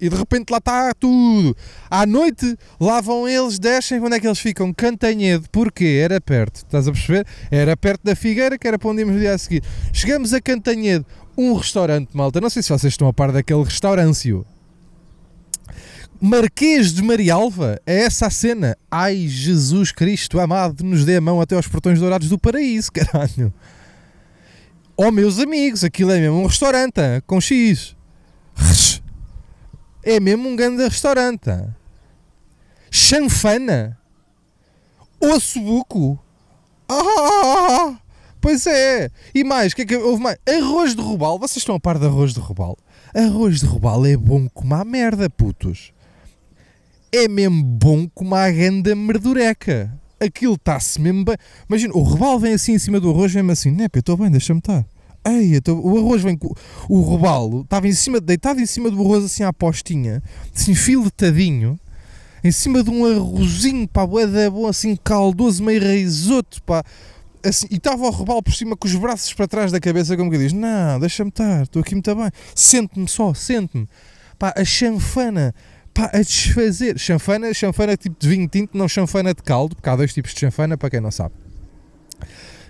e 0.00 0.08
de 0.08 0.16
repente 0.16 0.50
lá 0.50 0.58
está 0.58 0.92
tudo. 0.94 1.56
À 1.90 2.06
noite, 2.06 2.56
lá 2.80 3.00
vão 3.00 3.28
eles, 3.28 3.58
descem, 3.58 4.00
onde 4.00 4.16
é 4.16 4.20
que 4.20 4.26
eles 4.26 4.38
ficam? 4.38 4.72
Cantanhedo, 4.72 5.48
porquê? 5.50 6.00
Era 6.02 6.20
perto, 6.20 6.56
estás 6.56 6.88
a 6.88 6.92
perceber? 6.92 7.26
Era 7.50 7.76
perto 7.76 8.02
da 8.04 8.14
Figueira, 8.14 8.58
que 8.58 8.66
era 8.66 8.78
para 8.78 8.90
onde 8.90 9.02
íamos 9.02 9.20
dia 9.20 9.34
a 9.34 9.38
seguir. 9.38 9.62
Chegamos 9.92 10.32
a 10.32 10.40
Cantanhedo, 10.40 11.06
um 11.36 11.54
restaurante, 11.54 12.10
malta, 12.14 12.40
não 12.40 12.50
sei 12.50 12.62
se 12.62 12.70
vocês 12.70 12.92
estão 12.92 13.08
a 13.08 13.12
par 13.12 13.32
daquele 13.32 13.62
restaurâncio. 13.62 14.44
Marquês 16.20 16.94
de 16.94 17.02
Marialva, 17.02 17.78
é 17.86 18.02
essa 18.04 18.26
a 18.26 18.30
cena. 18.30 18.76
Ai, 18.90 19.26
Jesus 19.28 19.92
Cristo 19.92 20.40
amado, 20.40 20.82
nos 20.82 21.04
dê 21.04 21.16
a 21.16 21.20
mão 21.20 21.40
até 21.40 21.54
aos 21.54 21.68
portões 21.68 22.00
dourados 22.00 22.28
do 22.28 22.38
paraíso, 22.38 22.90
caralho. 22.92 23.52
Oh, 24.96 25.10
meus 25.10 25.38
amigos, 25.38 25.84
aquilo 25.84 26.10
é 26.10 26.18
mesmo 26.18 26.40
um 26.40 26.46
restaurante, 26.46 27.00
com 27.26 27.38
X. 27.38 27.94
É 30.08 30.20
mesmo 30.20 30.48
um 30.48 30.54
grande 30.54 30.84
restaurante. 30.84 31.50
Chanfana. 32.92 33.98
Ossobuco. 35.20 36.16
Ah, 36.88 37.98
pois 38.40 38.68
é. 38.68 39.10
E 39.34 39.42
mais, 39.42 39.74
que 39.74 39.82
é 39.82 39.84
que 39.84 39.96
houve 39.96 40.22
mais? 40.22 40.38
Arroz 40.48 40.94
de 40.94 41.02
robalo. 41.02 41.40
Vocês 41.40 41.56
estão 41.56 41.74
a 41.74 41.80
par 41.80 41.98
de 41.98 42.06
arroz 42.06 42.32
de 42.32 42.38
robalo? 42.38 42.78
Arroz 43.12 43.58
de 43.58 43.66
robalo 43.66 44.06
é 44.06 44.16
bom 44.16 44.48
como 44.48 44.76
a 44.76 44.84
merda, 44.84 45.28
putos. 45.28 45.92
É 47.10 47.26
mesmo 47.26 47.64
bom 47.64 48.08
como 48.14 48.36
a 48.36 48.48
ganda 48.48 48.94
merdureca. 48.94 49.92
Aquilo 50.20 50.54
está-se 50.54 51.00
mesmo 51.00 51.24
bem. 51.24 51.36
Imagina, 51.68 51.94
o 51.94 52.02
robalo 52.02 52.38
vem 52.38 52.52
assim 52.54 52.74
em 52.74 52.78
cima 52.78 53.00
do 53.00 53.10
arroz, 53.10 53.34
mesmo 53.34 53.50
assim, 53.50 53.72
né, 53.72 53.88
eu 53.92 53.98
estou 53.98 54.16
bem, 54.16 54.30
deixa-me 54.30 54.60
estar. 54.60 54.86
Ei, 55.26 55.56
então, 55.56 55.80
o 55.80 55.98
arroz 55.98 56.22
vem 56.22 56.36
com. 56.36 56.54
O 56.88 57.00
robalo 57.00 57.62
estava 57.62 57.88
em 57.88 57.92
cima, 57.92 58.20
deitado 58.20 58.60
em 58.60 58.66
cima 58.66 58.88
do 58.88 59.00
arroz, 59.00 59.24
assim 59.24 59.42
à 59.42 59.52
postinha, 59.52 60.22
assim 60.54 60.72
filetadinho, 60.72 61.78
em 62.44 62.52
cima 62.52 62.82
de 62.84 62.90
um 62.90 63.04
arrozinho, 63.04 63.88
pá, 63.88 64.06
boeda 64.06 64.48
bom, 64.48 64.68
assim 64.68 64.94
caldoso, 64.94 65.64
meio 65.64 65.82
raizoto, 65.82 66.62
pá. 66.62 66.84
Assim, 67.44 67.66
e 67.70 67.76
estava 67.76 68.04
o 68.04 68.10
robalo 68.10 68.42
por 68.42 68.54
cima 68.54 68.76
com 68.76 68.86
os 68.86 68.94
braços 68.94 69.32
para 69.32 69.48
trás 69.48 69.72
da 69.72 69.80
cabeça, 69.80 70.16
como 70.16 70.30
que 70.30 70.38
diz: 70.38 70.52
Não, 70.52 71.00
deixa-me 71.00 71.30
estar, 71.30 71.62
estou 71.62 71.82
aqui 71.82 71.94
muito 71.94 72.14
bem, 72.14 72.30
sente-me 72.54 73.08
só, 73.08 73.34
sente-me. 73.34 73.88
Pá, 74.38 74.54
a 74.56 74.64
chanfana, 74.64 75.52
pá, 75.92 76.08
a 76.12 76.18
desfazer. 76.18 76.98
Chanfana, 77.00 77.52
chanfana 77.52 77.96
tipo 77.96 78.14
de 78.16 78.28
vinho 78.28 78.48
tinto, 78.48 78.78
não 78.78 78.86
chanfana 78.86 79.34
de 79.34 79.42
caldo, 79.42 79.74
porque 79.74 79.88
há 79.88 79.96
dois 79.96 80.14
tipos 80.14 80.32
de 80.32 80.40
chanfana, 80.40 80.76
para 80.76 80.90
quem 80.90 81.00
não 81.00 81.10
sabe. 81.10 81.34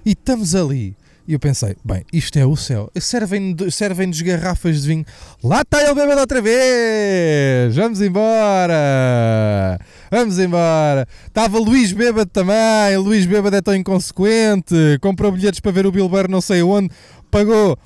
E 0.07 0.13
estamos 0.13 0.55
ali 0.55 0.97
e 1.29 1.33
eu 1.33 1.41
pensei, 1.41 1.77
bem, 1.85 2.05
isto 2.13 2.39
é 2.39 2.47
o 2.47 2.55
céu. 2.55 2.91
Servem-nos 3.01 3.75
servem 3.75 4.11
garrafas 4.11 4.83
de 4.83 4.89
vinho. 4.89 5.05
Lá 5.43 5.63
está 5.63 5.83
ele 5.83 5.95
bêbado 5.95 6.21
outra 6.21 6.41
vez! 6.41 7.75
Vamos 7.75 8.01
embora! 8.01 9.79
Vamos 10.11 10.39
embora! 10.39 11.07
Estava 11.27 11.59
Luís 11.59 11.93
bêbado 11.93 12.31
também. 12.31 12.97
Luís 12.99 13.27
bêbado 13.27 13.57
é 13.57 13.61
tão 13.61 13.75
inconsequente. 13.75 14.75
Comprou 15.01 15.33
bilhetes 15.33 15.59
para 15.59 15.73
ver 15.73 15.87
o 15.87 15.93
Bilber 15.93 16.31
não 16.31 16.41
sei 16.41 16.63
onde. 16.63 16.91
Pagou 17.29 17.77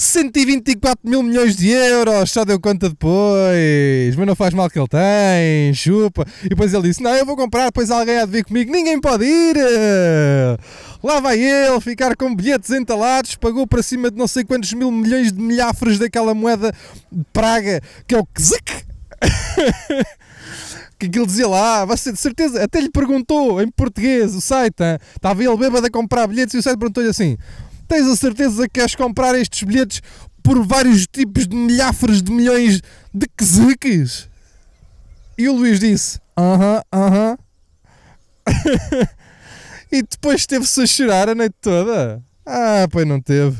124 0.00 0.98
mil 1.04 1.22
milhões 1.22 1.54
de 1.54 1.68
euros, 1.68 2.30
só 2.30 2.42
deu 2.42 2.58
conta 2.58 2.88
depois, 2.88 4.16
mas 4.16 4.26
não 4.26 4.34
faz 4.34 4.54
mal 4.54 4.70
que 4.70 4.78
ele 4.78 4.88
tem, 4.88 5.74
chupa. 5.74 6.26
E 6.42 6.48
depois 6.48 6.72
ele 6.72 6.84
disse: 6.84 7.02
Não, 7.02 7.14
eu 7.14 7.26
vou 7.26 7.36
comprar, 7.36 7.66
depois 7.66 7.90
alguém 7.90 8.16
há 8.16 8.24
de 8.24 8.32
vir 8.32 8.44
comigo, 8.46 8.72
ninguém 8.72 8.98
pode 8.98 9.26
ir. 9.26 9.56
Lá 11.04 11.20
vai 11.20 11.38
ele 11.38 11.78
ficar 11.82 12.16
com 12.16 12.34
bilhetes 12.34 12.70
entalados, 12.70 13.36
pagou 13.36 13.66
para 13.66 13.82
cima 13.82 14.10
de 14.10 14.16
não 14.16 14.26
sei 14.26 14.42
quantos 14.42 14.72
mil 14.72 14.90
milhões 14.90 15.32
de 15.32 15.38
milhafres 15.38 15.98
daquela 15.98 16.32
moeda 16.32 16.72
de 17.12 17.24
praga 17.30 17.82
que 18.08 18.14
é 18.14 18.18
o 18.18 18.24
Kzik. 18.24 18.72
que 20.98 21.06
aquilo 21.06 21.26
dizia 21.26 21.46
lá, 21.46 21.84
você 21.84 22.10
de 22.10 22.18
certeza, 22.18 22.64
até 22.64 22.80
lhe 22.80 22.90
perguntou 22.90 23.60
em 23.60 23.70
português 23.70 24.34
o 24.34 24.40
site, 24.40 24.82
hein? 24.82 24.98
estava 25.14 25.44
ele 25.44 25.56
bêbado 25.58 25.86
a 25.86 25.90
comprar 25.90 26.26
bilhetes 26.26 26.54
e 26.54 26.58
o 26.58 26.62
site 26.62 26.78
perguntou-lhe 26.78 27.10
assim 27.10 27.36
Tens 27.90 28.06
a 28.06 28.14
certeza 28.14 28.68
que 28.68 28.74
queres 28.74 28.94
comprar 28.94 29.34
estes 29.34 29.64
bilhetes 29.64 30.00
por 30.44 30.64
vários 30.64 31.08
tipos 31.08 31.48
de 31.48 31.56
milhafres 31.56 32.22
de 32.22 32.30
milhões 32.30 32.80
de 33.12 33.26
queziques? 33.36 34.28
E 35.36 35.48
o 35.48 35.54
Luís 35.54 35.80
disse: 35.80 36.20
Aham, 36.38 36.78
uh 36.78 36.96
aham. 36.96 37.36
-huh, 38.46 38.52
uh 38.52 39.02
-huh. 39.02 39.08
e 39.90 40.02
depois 40.02 40.46
teve-se 40.46 40.82
a 40.82 40.86
chorar 40.86 41.30
a 41.30 41.34
noite 41.34 41.56
toda. 41.60 42.22
Ah, 42.46 42.86
pois 42.88 43.04
não 43.04 43.20
teve. 43.20 43.56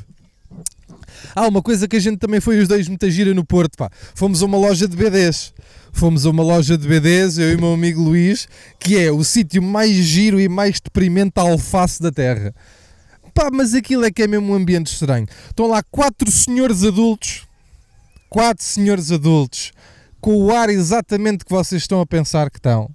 Ah, 1.35 1.49
uma 1.49 1.61
coisa 1.61 1.89
que 1.89 1.97
a 1.97 2.01
gente 2.01 2.19
também 2.19 2.41
foi 2.41 2.61
os 2.61 2.69
dois 2.69 2.87
muita 2.87 3.11
gira 3.11 3.35
no 3.35 3.45
Porto, 3.45 3.77
pá. 3.77 3.91
Fomos 4.15 4.45
a 4.45 4.47
uma 4.47 4.57
loja 4.57 4.87
de 4.87 4.97
BDs. 4.97 5.53
Fomos 5.93 6.25
a 6.25 6.31
uma 6.31 6.45
loja 6.45 6.79
de 6.79 6.87
BDs, 6.87 7.37
eu 7.37 7.51
e 7.51 7.57
o 7.57 7.61
meu 7.61 7.73
amigo 7.73 8.01
Luís, 8.01 8.47
que 8.79 8.97
é 8.97 9.11
o 9.11 9.25
sítio 9.25 9.61
mais 9.61 9.91
giro 9.91 10.41
e 10.41 10.49
mais 10.49 10.81
deprimente 10.81 11.33
alface 11.35 12.01
da 12.01 12.13
terra 12.13 12.55
Pá, 13.35 13.51
mas 13.53 13.75
aquilo 13.75 14.05
é 14.05 14.11
que 14.11 14.23
é 14.23 14.27
mesmo 14.27 14.53
um 14.53 14.55
ambiente 14.55 14.93
estranho. 14.93 15.27
Estão 15.49 15.67
lá 15.67 15.83
quatro 15.91 16.31
senhores 16.31 16.85
adultos, 16.85 17.47
quatro 18.29 18.65
senhores 18.65 19.11
adultos, 19.11 19.73
com 20.21 20.37
o 20.37 20.55
ar 20.55 20.69
exatamente 20.69 21.45
que 21.45 21.51
vocês 21.51 21.83
estão 21.83 22.01
a 22.01 22.07
pensar 22.07 22.51
que 22.51 22.59
estão. 22.59 22.91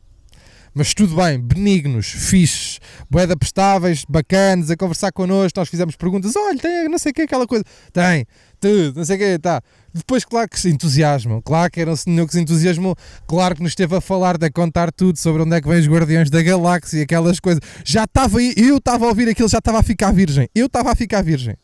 Mas 0.77 0.93
tudo 0.93 1.15
bem, 1.15 1.39
benignos, 1.39 2.07
fixes, 2.07 2.81
boeda 3.09 3.37
prestáveis, 3.37 4.03
bacanas, 4.07 4.69
a 4.69 4.75
conversar 4.75 5.09
connosco, 5.13 5.57
nós 5.57 5.69
fizemos 5.69 5.95
perguntas, 5.95 6.35
olha, 6.35 6.59
tem 6.59 6.89
não 6.89 6.97
sei 6.99 7.11
o 7.11 7.15
que, 7.15 7.21
aquela 7.21 7.47
coisa. 7.47 7.63
Tem, 7.93 8.25
tudo, 8.59 8.97
não 8.97 9.05
sei 9.05 9.15
o 9.15 9.19
que, 9.19 9.39
tá. 9.39 9.61
Depois, 9.95 10.25
claro 10.25 10.49
que 10.49 10.59
se 10.59 10.69
entusiasmam, 10.69 11.41
claro 11.41 11.71
que 11.71 11.79
era 11.79 11.89
um 11.89 11.95
senhor 11.95 12.27
que 12.27 12.33
se 12.33 12.41
entusiasmou, 12.41 12.97
claro 13.25 13.55
que 13.55 13.63
nos 13.63 13.71
esteve 13.71 13.95
a 13.95 14.01
falar, 14.01 14.35
a 14.43 14.51
contar 14.51 14.91
tudo 14.91 15.17
sobre 15.17 15.41
onde 15.41 15.55
é 15.55 15.61
que 15.61 15.69
vem 15.69 15.79
os 15.79 15.87
Guardiões 15.87 16.29
da 16.29 16.43
Galáxia, 16.43 17.01
aquelas 17.01 17.39
coisas. 17.39 17.61
Já 17.85 18.03
estava, 18.03 18.43
eu 18.43 18.75
estava 18.75 19.05
a 19.05 19.07
ouvir 19.07 19.29
aquilo, 19.29 19.47
já 19.47 19.59
estava 19.59 19.79
a 19.79 19.83
ficar 19.83 20.11
virgem, 20.11 20.49
eu 20.53 20.65
estava 20.65 20.91
a 20.91 20.95
ficar 20.95 21.23
virgem. 21.23 21.55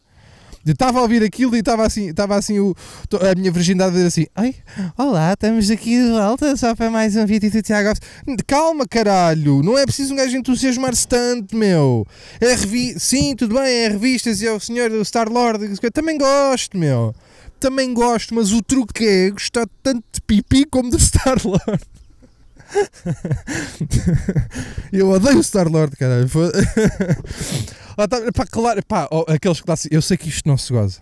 Eu 0.66 0.72
estava 0.72 1.00
a 1.00 1.02
ouvir 1.02 1.24
aquilo 1.24 1.56
e 1.58 1.60
estava 1.60 1.86
assim, 1.86 2.10
estava 2.10 2.38
assim 2.38 2.60
o, 2.60 2.74
a 3.20 3.36
minha 3.38 3.52
virgindade 3.52 3.90
a 3.90 3.94
dizer 3.94 4.08
assim: 4.08 4.28
Ai, 4.34 4.56
olá, 4.96 5.34
estamos 5.34 5.70
aqui 5.70 6.02
de 6.02 6.12
volta 6.12 6.56
só 6.56 6.74
para 6.74 6.90
mais 6.90 7.16
um 7.18 7.26
vídeo 7.26 7.52
do 7.52 7.62
Tiago 7.62 7.92
Calma, 8.48 8.86
caralho, 8.88 9.64
não 9.64 9.78
é 9.78 9.86
preciso 9.86 10.14
um 10.14 10.18
gajo 10.18 10.38
entusiasmar-se 10.38 11.08
tanto, 11.08 11.58
meu. 11.58 12.06
É 12.40 12.54
revi 12.54 12.98
Sim, 12.98 13.36
tudo 13.36 13.56
bem, 13.56 13.64
é 13.64 13.88
revistas 13.90 14.40
e 14.42 14.48
é 14.48 14.52
o 14.52 14.60
senhor 14.60 14.90
do 14.90 15.04
Star-Lord. 15.04 15.68
Também 15.92 16.18
gosto, 16.18 16.78
meu. 16.78 17.14
Também 17.62 17.94
gosto, 17.94 18.34
mas 18.34 18.52
o 18.52 18.62
truque 18.64 19.06
é 19.06 19.30
gostar 19.30 19.68
tanto 19.84 20.04
de 20.12 20.20
pipi 20.22 20.66
como 20.66 20.90
do 20.90 20.98
Star-Lord. 21.00 21.84
eu 24.92 25.10
odeio 25.12 25.44
Star-Lord, 25.44 25.96
caralho. 25.96 26.28
Ah, 27.98 28.08
tá, 28.08 28.18
pá, 28.34 28.48
claro, 28.48 28.84
pá, 28.88 29.08
oh, 29.12 29.26
aqueles 29.28 29.62
clássicos. 29.62 29.94
Eu 29.94 30.02
sei 30.02 30.18
que 30.18 30.28
isto 30.28 30.48
não 30.48 30.58
se 30.58 30.72
goza. 30.74 31.02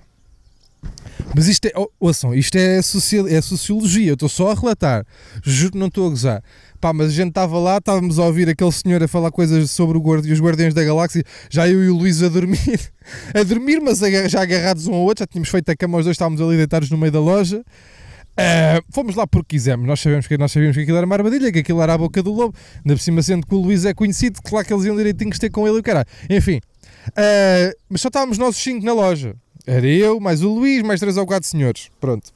Mas 1.33 1.47
isto 1.47 1.65
é, 1.65 1.71
oh, 1.75 1.89
ouçam, 1.99 2.33
isto 2.33 2.57
é, 2.57 2.81
social, 2.81 3.27
é 3.27 3.39
sociologia, 3.41 4.09
eu 4.09 4.15
estou 4.15 4.27
só 4.27 4.51
a 4.51 4.55
relatar, 4.55 5.05
juro 5.43 5.73
que 5.73 5.77
não 5.77 5.87
estou 5.87 6.07
a 6.07 6.09
gozar. 6.09 6.43
Pá, 6.79 6.93
mas 6.93 7.07
a 7.07 7.11
gente 7.11 7.29
estava 7.29 7.57
lá, 7.59 7.77
estávamos 7.77 8.19
a 8.19 8.25
ouvir 8.25 8.49
aquele 8.49 8.71
senhor 8.71 9.03
a 9.03 9.07
falar 9.07 9.31
coisas 9.31 9.69
sobre 9.71 9.97
o 9.97 10.01
guardi, 10.01 10.31
os 10.31 10.39
Guardiões 10.39 10.73
da 10.73 10.83
Galáxia, 10.83 11.23
já 11.49 11.67
eu 11.67 11.83
e 11.83 11.89
o 11.89 11.95
Luís 11.95 12.23
a 12.23 12.29
dormir, 12.29 12.91
a 13.35 13.43
dormir, 13.43 13.81
mas 13.81 13.99
já 13.99 14.41
agarrados 14.41 14.87
um 14.87 14.93
ao 14.93 15.01
outro, 15.01 15.23
já 15.23 15.27
tínhamos 15.27 15.49
feito 15.49 15.69
a 15.69 15.75
cama, 15.75 15.97
os 15.97 16.05
dois 16.05 16.15
estávamos 16.15 16.39
ali 16.41 16.57
deitados 16.57 16.89
no 16.89 16.97
meio 16.97 17.11
da 17.11 17.19
loja. 17.19 17.59
Uh, 17.59 18.81
fomos 18.89 19.15
lá 19.15 19.27
porque 19.27 19.57
quisemos, 19.57 19.85
nós 19.85 19.99
sabemos 19.99 20.25
que 20.25 20.37
nós 20.37 20.51
sabíamos 20.51 20.77
que 20.77 20.83
aquilo 20.83 20.95
era 20.95 21.05
uma 21.05 21.15
armadilha, 21.15 21.51
que 21.51 21.59
aquilo 21.59 21.81
era 21.81 21.93
a 21.93 21.97
boca 21.97 22.23
do 22.23 22.31
lobo, 22.31 22.55
ainda 22.77 22.95
por 22.95 22.99
cima 22.99 23.21
sendo 23.21 23.45
que 23.45 23.53
o 23.53 23.57
Luís 23.57 23.83
é 23.83 23.93
conhecido, 23.93 24.39
claro 24.41 24.65
que 24.65 24.73
eles 24.73 24.85
iam 24.85 24.95
direitinho 24.95 25.31
ter 25.37 25.49
com 25.49 25.67
ele 25.67 25.77
e 25.77 25.79
o 25.81 25.83
cara. 25.83 26.05
Enfim, 26.29 26.61
Uh, 27.09 27.73
mas 27.89 28.01
só 28.01 28.07
estávamos 28.07 28.37
nós 28.37 28.55
os 28.55 28.61
cinco 28.61 28.85
na 28.85 28.93
loja. 28.93 29.35
Era 29.65 29.87
eu, 29.87 30.19
mais 30.19 30.41
o 30.41 30.49
Luís, 30.49 30.81
mais 30.83 30.99
três 30.99 31.17
ou 31.17 31.25
quatro 31.25 31.47
senhores. 31.47 31.89
Pronto. 31.99 32.31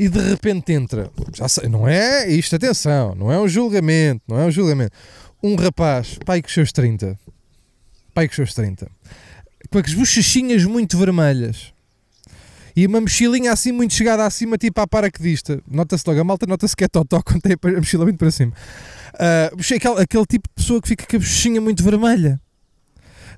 E 0.00 0.08
de 0.08 0.18
repente 0.18 0.72
entra, 0.72 1.10
já 1.34 1.46
sei, 1.46 1.68
não 1.68 1.86
é 1.86 2.26
isto, 2.26 2.56
atenção, 2.56 3.14
não 3.14 3.30
é 3.30 3.38
um 3.38 3.46
julgamento, 3.46 4.22
não 4.26 4.40
é 4.40 4.46
um 4.46 4.50
julgamento. 4.50 4.92
Um 5.42 5.56
rapaz, 5.56 6.18
pai 6.24 6.40
com 6.40 6.48
os 6.48 6.54
seus 6.54 6.72
30, 6.72 7.18
pai 8.14 8.26
com 8.26 8.30
os 8.30 8.36
seus 8.36 8.54
30, 8.54 8.90
com 9.70 9.78
as 9.78 9.92
bochechinhas 9.92 10.64
muito 10.64 10.96
vermelhas 10.96 11.74
e 12.74 12.86
uma 12.86 12.98
mochilinha 12.98 13.52
assim 13.52 13.72
muito 13.72 13.92
chegada 13.92 14.24
acima, 14.24 14.56
tipo 14.56 14.80
à 14.80 14.86
paraquedista. 14.86 15.62
Nota-se 15.70 16.04
logo, 16.06 16.18
a 16.18 16.24
malta 16.24 16.46
nota-se 16.46 16.74
que 16.74 16.84
é 16.84 16.88
totó 16.88 17.20
quando 17.20 17.42
tem 17.42 17.52
a 17.52 17.76
mochila 17.76 18.04
muito 18.04 18.16
para 18.16 18.30
cima. 18.30 18.54
Uh, 19.12 19.74
aquele, 19.74 20.00
aquele 20.00 20.24
tipo 20.24 20.48
de 20.48 20.54
pessoa 20.54 20.80
que 20.80 20.88
fica 20.88 21.04
com 21.04 21.16
a 21.16 21.18
bochechinha 21.18 21.60
muito 21.60 21.84
vermelha 21.84 22.40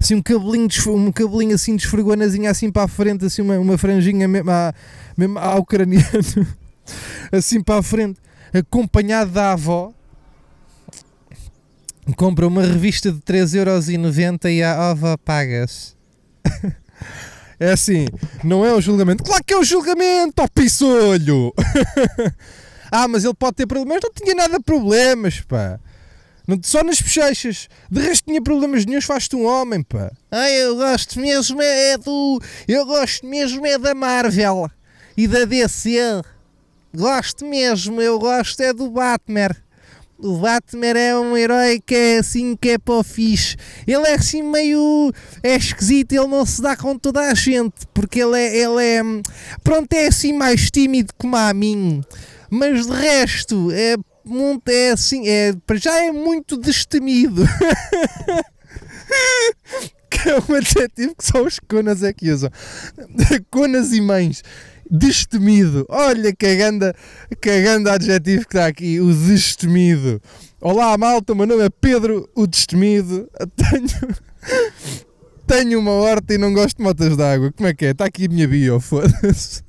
assim 0.02 0.16
um 0.16 0.22
cabelinho, 0.22 0.68
um 0.88 1.12
cabelinho 1.12 1.54
assim 1.54 1.76
de 1.76 1.84
esfreganazinho 1.84 2.50
assim 2.50 2.70
para 2.72 2.82
a 2.82 2.88
frente, 2.88 3.24
assim 3.24 3.40
uma, 3.40 3.56
uma 3.58 3.78
franjinha 3.78 4.26
mesmo, 4.26 4.50
à, 4.50 4.74
mesmo 5.16 5.38
ao 5.38 5.64
assim 7.30 7.62
para 7.62 7.78
a 7.78 7.82
frente, 7.82 8.18
acompanhado 8.52 9.30
da 9.30 9.52
avó. 9.52 9.92
Compra 12.16 12.48
uma 12.48 12.62
revista 12.62 13.12
de 13.12 13.20
3,90€ 13.20 14.50
e 14.50 14.62
a 14.62 14.90
avó 14.90 15.16
paga-se. 15.16 15.94
É 17.60 17.70
assim, 17.70 18.06
não 18.42 18.66
é 18.66 18.74
o 18.74 18.80
julgamento. 18.80 19.22
Claro 19.22 19.44
que 19.44 19.54
é 19.54 19.56
o 19.56 19.62
julgamento, 19.62 20.42
ó 20.42 20.48
pissolho! 20.52 21.54
ah, 22.90 23.06
mas 23.06 23.24
ele 23.24 23.34
pode 23.34 23.54
ter 23.54 23.66
problemas. 23.66 24.02
Não 24.02 24.10
tinha 24.12 24.34
nada 24.34 24.58
de 24.58 24.64
problemas, 24.64 25.42
pá. 25.42 25.78
Só 26.62 26.82
nas 26.82 27.00
bochechas. 27.00 27.68
De 27.90 28.00
resto 28.00 28.24
tinha 28.26 28.42
problemas 28.42 28.84
nenhums, 28.84 29.04
faz-te 29.04 29.36
um 29.36 29.44
homem, 29.44 29.82
pá. 29.82 30.10
Ah, 30.30 30.50
eu 30.50 30.76
gosto 30.76 31.20
mesmo 31.20 31.60
é 31.62 31.96
do... 31.96 32.40
Eu 32.66 32.84
gosto 32.84 33.26
mesmo 33.26 33.64
é 33.66 33.78
da 33.78 33.94
Marvel. 33.94 34.70
E 35.16 35.26
da 35.28 35.44
DC. 35.44 36.22
Gosto 36.94 37.46
mesmo, 37.46 38.00
eu 38.00 38.18
gosto 38.18 38.60
é 38.60 38.72
do 38.72 38.90
Batman. 38.90 39.50
O 40.18 40.38
Batman 40.38 40.98
é 40.98 41.18
um 41.18 41.36
herói 41.36 41.80
que 41.84 41.94
é 41.94 42.18
assim, 42.18 42.54
que 42.54 42.70
é 42.70 42.78
o 42.86 43.02
fixe. 43.02 43.56
Ele 43.86 44.06
é 44.06 44.14
assim 44.14 44.42
meio... 44.42 45.12
É 45.42 45.56
esquisito, 45.56 46.12
ele 46.12 46.28
não 46.28 46.46
se 46.46 46.62
dá 46.62 46.76
com 46.76 46.96
toda 46.98 47.20
a 47.20 47.34
gente. 47.34 47.86
Porque 47.92 48.20
ele 48.22 48.38
é... 48.38 48.56
Ele 48.56 48.84
é 48.84 49.02
pronto, 49.64 49.92
é 49.92 50.06
assim 50.06 50.32
mais 50.32 50.70
tímido 50.70 51.12
como 51.16 51.36
a 51.36 51.52
mim. 51.52 52.02
Mas 52.50 52.86
de 52.86 52.92
resto, 52.92 53.70
é 53.72 53.96
muito, 54.24 54.68
é 54.68 54.90
assim, 54.90 55.28
é, 55.28 55.52
já 55.74 56.04
é 56.04 56.12
muito 56.12 56.56
destemido. 56.56 57.44
que 60.10 60.28
é 60.28 60.36
um 60.36 60.54
adjetivo 60.54 61.14
que 61.16 61.24
só 61.24 61.42
os 61.42 61.58
conas 61.58 62.02
é 62.02 62.12
que 62.12 62.30
usam. 62.30 62.50
Conas 63.50 63.92
e 63.92 64.00
mães. 64.00 64.42
Destemido. 64.90 65.86
Olha 65.88 66.34
que 66.34 66.56
ganda, 66.56 66.94
que 67.40 67.62
ganda 67.62 67.94
adjetivo 67.94 68.42
que 68.42 68.56
está 68.56 68.66
aqui. 68.66 69.00
O 69.00 69.12
destemido. 69.12 70.20
Olá, 70.60 70.96
malta. 70.98 71.32
O 71.32 71.36
meu 71.36 71.46
nome 71.46 71.64
é 71.64 71.70
Pedro, 71.70 72.28
o 72.34 72.46
Destemido. 72.46 73.28
Tenho, 73.56 74.16
tenho 75.46 75.80
uma 75.80 75.92
horta 75.92 76.34
e 76.34 76.38
não 76.38 76.52
gosto 76.52 76.76
de 76.76 76.82
motas 76.82 77.16
d'água. 77.16 77.52
Como 77.52 77.68
é 77.68 77.74
que 77.74 77.86
é? 77.86 77.90
Está 77.90 78.04
aqui 78.04 78.26
a 78.26 78.28
minha 78.28 78.46
bio. 78.46 78.78
Foda-se. 78.80 79.62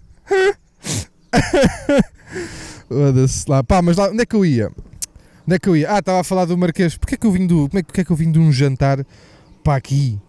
Lá. 3.47 3.63
Pá, 3.63 3.81
mas 3.81 3.97
lá, 3.97 4.09
onde 4.09 4.21
é 4.21 4.25
que 4.25 4.35
eu 4.35 4.45
ia? 4.45 4.69
Onde 5.45 5.55
é 5.55 5.59
que 5.59 5.67
eu 5.67 5.75
ia? 5.75 5.91
Ah, 5.91 5.99
estava 5.99 6.21
a 6.21 6.23
falar 6.23 6.45
do 6.45 6.57
Marquês. 6.57 6.97
Porquê 6.97 7.15
é 7.15 7.17
que 7.17 7.27
eu 7.27 7.31
vim 7.31 7.45
do. 7.45 7.67
Como 7.69 7.79
é, 7.79 7.83
que 7.83 8.01
é 8.01 8.03
que 8.03 8.11
eu 8.11 8.15
vim 8.15 8.31
de 8.31 8.39
um 8.39 8.51
jantar 8.51 9.05
para 9.63 9.75
aqui? 9.75 10.19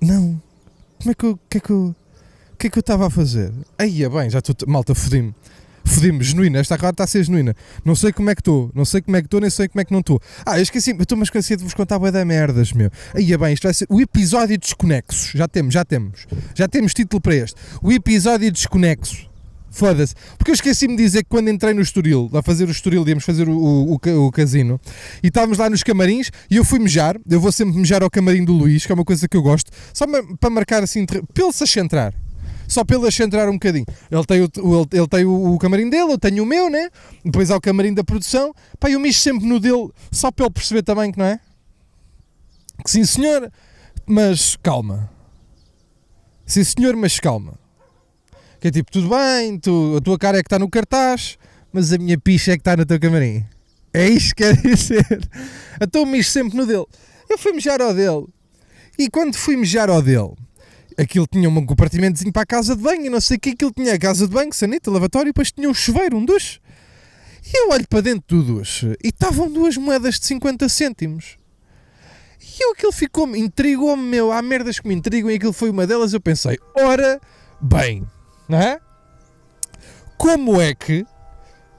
Não. 0.00 0.40
Como 0.98 1.10
é 1.10 1.14
que 1.14 1.24
eu. 1.24 1.38
Que 1.48 1.58
é 1.58 1.60
que 1.60 1.70
eu. 1.70 1.94
Que 2.58 2.66
é 2.66 2.70
que 2.70 2.78
eu 2.78 2.80
estava 2.80 3.06
a 3.06 3.10
fazer? 3.10 3.52
Aí, 3.78 4.04
é 4.04 4.08
bem, 4.08 4.28
já 4.30 4.38
estou. 4.38 4.54
Malta, 4.66 4.94
fodi-me. 4.94 5.34
Fodi-me, 5.84 6.22
genuína. 6.22 6.58
Esta 6.58 6.76
cara 6.78 6.90
está 6.90 7.04
a 7.04 7.06
ser 7.06 7.24
genuína. 7.24 7.54
Não 7.84 7.94
sei 7.94 8.12
como 8.12 8.30
é 8.30 8.34
que 8.34 8.40
estou. 8.40 8.70
Não 8.74 8.84
sei 8.84 9.02
como 9.02 9.16
é 9.16 9.20
que 9.20 9.26
estou, 9.26 9.40
nem 9.40 9.50
sei 9.50 9.68
como 9.68 9.80
é 9.80 9.84
que 9.84 9.92
não 9.92 10.00
estou. 10.00 10.20
Ah, 10.44 10.58
eu 10.58 10.62
esqueci. 10.62 10.90
Eu 10.90 11.02
estou-me 11.02 11.24
esqueci 11.24 11.56
de 11.56 11.62
vos 11.62 11.74
contar 11.74 12.04
a 12.04 12.10
da 12.10 12.24
merdas, 12.24 12.72
meu. 12.72 12.90
Aí, 13.14 13.32
é 13.32 13.38
bem, 13.38 13.52
isto 13.52 13.64
vai 13.64 13.74
ser 13.74 13.86
o 13.88 14.00
episódio 14.00 14.58
desconexo. 14.58 15.36
Já 15.36 15.46
temos, 15.46 15.74
já 15.74 15.84
temos. 15.84 16.26
Já 16.54 16.66
temos 16.66 16.92
título 16.92 17.20
para 17.20 17.36
este. 17.36 17.60
O 17.80 17.92
episódio 17.92 18.50
desconexo. 18.50 19.31
Foda-se. 19.72 20.14
Porque 20.36 20.50
eu 20.50 20.54
esqueci-me 20.54 20.94
de 20.94 21.02
dizer 21.02 21.24
que 21.24 21.30
quando 21.30 21.48
entrei 21.48 21.72
no 21.72 21.80
Estoril, 21.80 22.30
a 22.34 22.42
fazer 22.42 22.68
o 22.68 22.70
Estoril, 22.70 23.08
íamos 23.08 23.24
fazer 23.24 23.48
o, 23.48 23.56
o, 23.56 23.94
o, 23.94 24.26
o, 24.26 24.30
casino, 24.30 24.78
e 25.22 25.28
estávamos 25.28 25.56
lá 25.56 25.70
nos 25.70 25.82
camarins, 25.82 26.30
e 26.50 26.56
eu 26.56 26.64
fui 26.64 26.78
mejar, 26.78 27.18
eu 27.28 27.40
vou 27.40 27.50
sempre 27.50 27.76
mejar 27.78 28.02
ao 28.02 28.10
camarim 28.10 28.44
do 28.44 28.52
Luís, 28.52 28.84
que 28.84 28.92
é 28.92 28.94
uma 28.94 29.04
coisa 29.04 29.26
que 29.26 29.36
eu 29.36 29.42
gosto, 29.42 29.72
só 29.94 30.04
para 30.38 30.50
marcar 30.50 30.82
assim, 30.82 31.06
pelo 31.32 31.50
se 31.52 31.64
acentrar. 31.64 32.14
Só 32.68 32.84
pelo 32.84 33.06
acentrar 33.06 33.48
um 33.48 33.54
bocadinho. 33.54 33.84
Ele 34.10 34.24
tem, 34.24 34.40
o, 34.40 34.44
ele, 34.44 34.88
ele 34.92 35.08
tem 35.08 35.24
o, 35.24 35.54
o, 35.54 35.58
camarim 35.58 35.90
dele, 35.90 36.12
eu 36.12 36.18
tenho 36.18 36.42
o 36.42 36.46
meu, 36.46 36.70
né? 36.70 36.88
Depois 37.24 37.50
há 37.50 37.56
o 37.56 37.60
camarim 37.60 37.92
da 37.92 38.04
produção. 38.04 38.54
Pá, 38.78 38.90
eu 38.90 39.00
mexo 39.00 39.20
sempre 39.20 39.46
no 39.46 39.58
dele, 39.58 39.90
só 40.10 40.30
para 40.30 40.46
ele 40.46 40.54
perceber 40.54 40.82
também 40.82 41.10
que 41.10 41.18
não 41.18 41.26
é? 41.26 41.40
Que 42.84 42.90
sim, 42.90 43.04
senhor, 43.04 43.50
mas 44.06 44.56
calma. 44.62 45.10
Sim, 46.46 46.64
senhor, 46.64 46.96
mas 46.96 47.18
calma. 47.20 47.61
Que 48.62 48.68
é 48.68 48.70
tipo, 48.70 48.92
tudo 48.92 49.08
bem, 49.08 49.58
tu, 49.58 49.96
a 49.98 50.00
tua 50.00 50.16
cara 50.16 50.38
é 50.38 50.40
que 50.40 50.46
está 50.46 50.56
no 50.56 50.70
cartaz, 50.70 51.36
mas 51.72 51.92
a 51.92 51.98
minha 51.98 52.16
picha 52.16 52.52
é 52.52 52.54
que 52.54 52.60
está 52.60 52.76
no 52.76 52.86
teu 52.86 53.00
camarim. 53.00 53.44
É 53.92 54.08
isto 54.08 54.36
que 54.36 54.44
quer 54.54 54.56
dizer. 54.56 55.28
Então 55.80 56.06
me 56.06 56.22
sempre 56.22 56.56
no 56.56 56.64
dele. 56.64 56.86
Eu 57.28 57.36
fui 57.36 57.50
mejar 57.52 57.82
ao 57.82 57.92
dele. 57.92 58.24
E 58.96 59.10
quando 59.10 59.34
fui 59.34 59.56
mejar 59.56 59.90
ao 59.90 60.00
dele, 60.00 60.34
aquilo 60.96 61.26
tinha 61.26 61.50
um 61.50 61.66
compartimentozinho 61.66 62.32
para 62.32 62.42
a 62.42 62.46
casa 62.46 62.76
de 62.76 62.82
banho, 62.82 63.06
e 63.06 63.10
não 63.10 63.20
sei 63.20 63.36
o 63.36 63.40
que 63.40 63.50
aquilo 63.50 63.72
tinha 63.72 63.94
a 63.94 63.98
casa 63.98 64.28
de 64.28 64.32
banho, 64.32 64.52
sanita, 64.52 64.92
lavatório, 64.92 65.30
e 65.30 65.32
depois 65.32 65.50
tinha 65.50 65.68
um 65.68 65.74
chuveiro, 65.74 66.16
um 66.16 66.24
duche. 66.24 66.60
E 67.44 67.64
eu 67.64 67.70
olho 67.70 67.88
para 67.88 68.00
dentro 68.00 68.22
do 68.28 68.58
duche 68.58 68.96
e 69.02 69.08
estavam 69.08 69.50
duas 69.50 69.76
moedas 69.76 70.20
de 70.20 70.26
50 70.26 70.68
cêntimos. 70.68 71.36
E 72.40 72.62
eu 72.62 72.70
aquilo 72.70 72.92
ficou-me, 72.92 73.40
intrigou-me, 73.40 74.04
meu, 74.04 74.30
há 74.30 74.40
merdas 74.40 74.78
que 74.78 74.86
me 74.86 74.94
intrigam 74.94 75.28
e 75.32 75.34
aquilo 75.34 75.52
foi 75.52 75.68
uma 75.68 75.84
delas. 75.84 76.12
Eu 76.12 76.20
pensei, 76.20 76.56
ora, 76.76 77.20
bem, 77.60 78.06
não 78.52 78.58
é? 78.60 78.78
Como 80.18 80.60
é 80.60 80.74
que. 80.74 81.06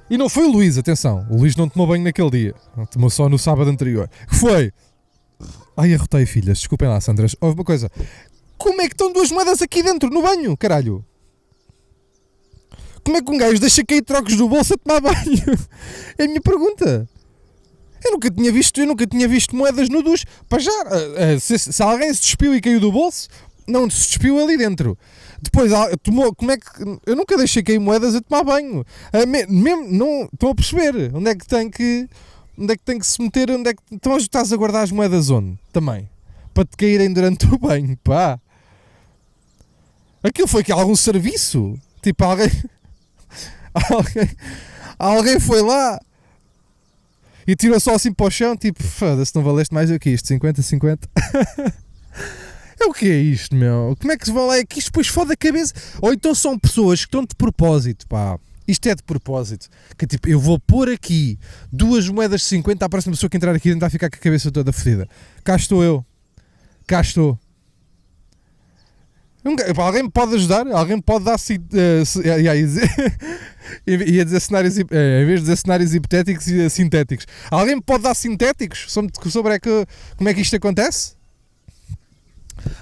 E 0.09 0.17
não 0.17 0.27
foi 0.27 0.45
o 0.45 0.51
Luís, 0.51 0.77
atenção, 0.77 1.25
o 1.29 1.37
Luís 1.37 1.55
não 1.55 1.69
tomou 1.69 1.87
banho 1.87 2.03
naquele 2.03 2.29
dia, 2.29 2.55
tomou 2.91 3.09
só 3.09 3.29
no 3.29 3.39
sábado 3.39 3.69
anterior. 3.69 4.09
Foi. 4.27 4.71
Ai, 5.77 5.93
arrotei, 5.93 6.25
filhas. 6.25 6.59
Desculpem 6.59 6.87
lá, 6.87 6.99
Sandras. 6.99 7.35
Houve 7.39 7.57
uma 7.57 7.63
coisa. 7.63 7.89
Como 8.57 8.81
é 8.81 8.87
que 8.87 8.93
estão 8.93 9.11
duas 9.11 9.31
moedas 9.31 9.61
aqui 9.61 9.81
dentro, 9.81 10.09
no 10.09 10.21
banho, 10.21 10.55
caralho? 10.57 11.05
Como 13.03 13.17
é 13.17 13.21
que 13.21 13.31
um 13.31 13.37
gajo 13.37 13.59
deixa 13.59 13.83
cair 13.83 14.01
trocos 14.01 14.35
do 14.35 14.47
bolso 14.47 14.73
a 14.73 14.77
tomar 14.77 15.01
banho? 15.01 15.59
É 16.17 16.25
a 16.25 16.27
minha 16.27 16.41
pergunta. 16.41 17.09
Eu 18.03 18.11
nunca 18.11 18.29
tinha 18.29 18.51
visto, 18.51 18.79
eu 18.79 18.85
nunca 18.85 19.07
tinha 19.07 19.27
visto 19.27 19.55
moedas 19.55 19.89
no 19.89 20.03
duche. 20.03 20.25
Para 20.47 20.59
já, 20.59 20.71
uh, 20.71 21.35
uh, 21.35 21.39
se, 21.39 21.57
se, 21.57 21.83
alguém 21.83 22.13
se 22.13 22.21
despiu 22.21 22.53
e 22.53 22.61
caiu 22.61 22.79
do 22.79 22.91
bolso, 22.91 23.29
não 23.67 23.89
se 23.89 24.09
despiu 24.09 24.39
ali 24.39 24.57
dentro. 24.57 24.97
Depois, 25.43 25.71
tomou, 26.01 26.33
como 26.33 26.51
é 26.51 26.57
que. 26.57 26.65
Eu 27.05 27.15
nunca 27.15 27.35
deixei 27.35 27.61
cair 27.61 27.79
moedas 27.79 28.15
a 28.15 28.21
tomar 28.21 28.43
banho. 28.43 28.81
Uh, 28.81 29.27
mesmo, 29.27 29.91
não. 29.91 30.29
Estão 30.33 30.51
a 30.51 30.55
perceber 30.55 31.11
onde 31.13 31.29
é 31.29 31.35
que 31.35 31.45
tem 31.45 31.69
que. 31.69 32.07
Onde 32.57 32.73
é 32.73 32.77
que 32.77 32.83
tem 32.83 32.97
que 32.97 33.05
se 33.05 33.21
meter? 33.21 33.51
Onde 33.51 33.69
é 33.69 33.73
que. 33.73 33.81
Então 33.91 34.15
estás 34.17 34.53
a 34.53 34.57
guardar 34.57 34.83
as 34.83 34.91
moedas 34.91 35.29
onde? 35.29 35.57
Também. 35.71 36.09
Para 36.53 36.65
te 36.65 36.77
caírem 36.77 37.11
durante 37.11 37.45
o 37.53 37.57
banho, 37.57 37.97
pá. 38.03 38.39
Aquilo 40.23 40.47
foi 40.47 40.63
que 40.63 40.71
algum 40.71 40.95
serviço? 40.95 41.77
Tipo, 42.01 42.23
alguém. 42.23 42.49
alguém, 43.91 44.29
alguém 44.97 45.39
foi 45.39 45.61
lá 45.61 45.99
e 47.47 47.55
tirou 47.55 47.79
só 47.79 47.95
assim 47.95 48.13
para 48.13 48.25
o 48.25 48.31
chão, 48.31 48.55
tipo, 48.55 48.81
foda-se, 48.81 49.35
não 49.35 49.43
valeste 49.43 49.73
mais 49.73 49.89
do 49.89 49.99
que 49.99 50.09
isto, 50.09 50.27
50, 50.27 50.61
50. 50.61 51.09
é 52.83 52.87
o 52.87 52.93
que 52.93 53.09
é 53.09 53.17
isto, 53.17 53.55
meu? 53.55 53.95
Como 53.99 54.11
é 54.11 54.17
que 54.17 54.25
se 54.25 54.31
vai 54.31 54.45
lá? 54.45 54.57
É 54.57 54.65
que 54.65 54.79
isto 54.79 54.89
depois 54.89 55.07
foda 55.07 55.33
a 55.33 55.37
cabeça. 55.37 55.73
Ou 56.01 56.13
então 56.13 56.35
são 56.35 56.57
pessoas 56.57 56.99
que 56.99 57.07
estão 57.07 57.21
de 57.21 57.35
propósito, 57.35 58.07
pá. 58.07 58.37
Isto 58.67 58.87
é 58.87 58.95
de 58.95 59.03
propósito. 59.03 59.67
Que 59.97 60.07
tipo, 60.07 60.29
eu 60.29 60.39
vou 60.39 60.59
pôr 60.59 60.89
aqui 60.89 61.37
duas 61.71 62.07
moedas 62.07 62.41
de 62.41 62.47
50 62.47 62.85
à 62.85 62.89
próxima 62.89 63.13
pessoa 63.13 63.29
que 63.29 63.37
entrar 63.37 63.53
aqui 63.53 63.69
dentro 63.69 63.81
vai 63.81 63.89
ficar 63.89 64.09
com 64.09 64.15
a 64.15 64.19
cabeça 64.19 64.51
toda 64.51 64.71
fodida. 64.71 65.07
Cá 65.43 65.55
estou 65.55 65.83
eu. 65.83 66.05
Cá 66.87 67.01
estou. 67.01 67.37
Alguém 69.77 70.03
me 70.03 70.09
pode 70.11 70.35
ajudar? 70.35 70.65
Alguém 70.67 70.95
me 70.95 71.01
pode 71.01 71.25
dar. 71.25 71.35
Uh, 71.35 72.27
ia, 72.41 72.55
dizer, 72.55 72.89
ia 73.85 74.23
dizer 74.23 74.39
cenários. 74.39 74.77
Uh, 74.77 74.81
em 74.81 75.25
vez 75.25 75.39
de 75.39 75.41
dizer 75.41 75.57
cenários 75.57 75.93
hipotéticos 75.93 76.47
e 76.47 76.69
sintéticos. 76.69 77.25
Alguém 77.51 77.75
me 77.75 77.81
pode 77.81 78.03
dar 78.03 78.15
sintéticos 78.15 78.85
sobre, 78.87 79.11
sobre 79.29 79.55
é 79.55 79.59
que, 79.59 79.85
como 80.15 80.29
é 80.29 80.33
que 80.33 80.39
isto 80.39 80.55
acontece? 80.55 81.15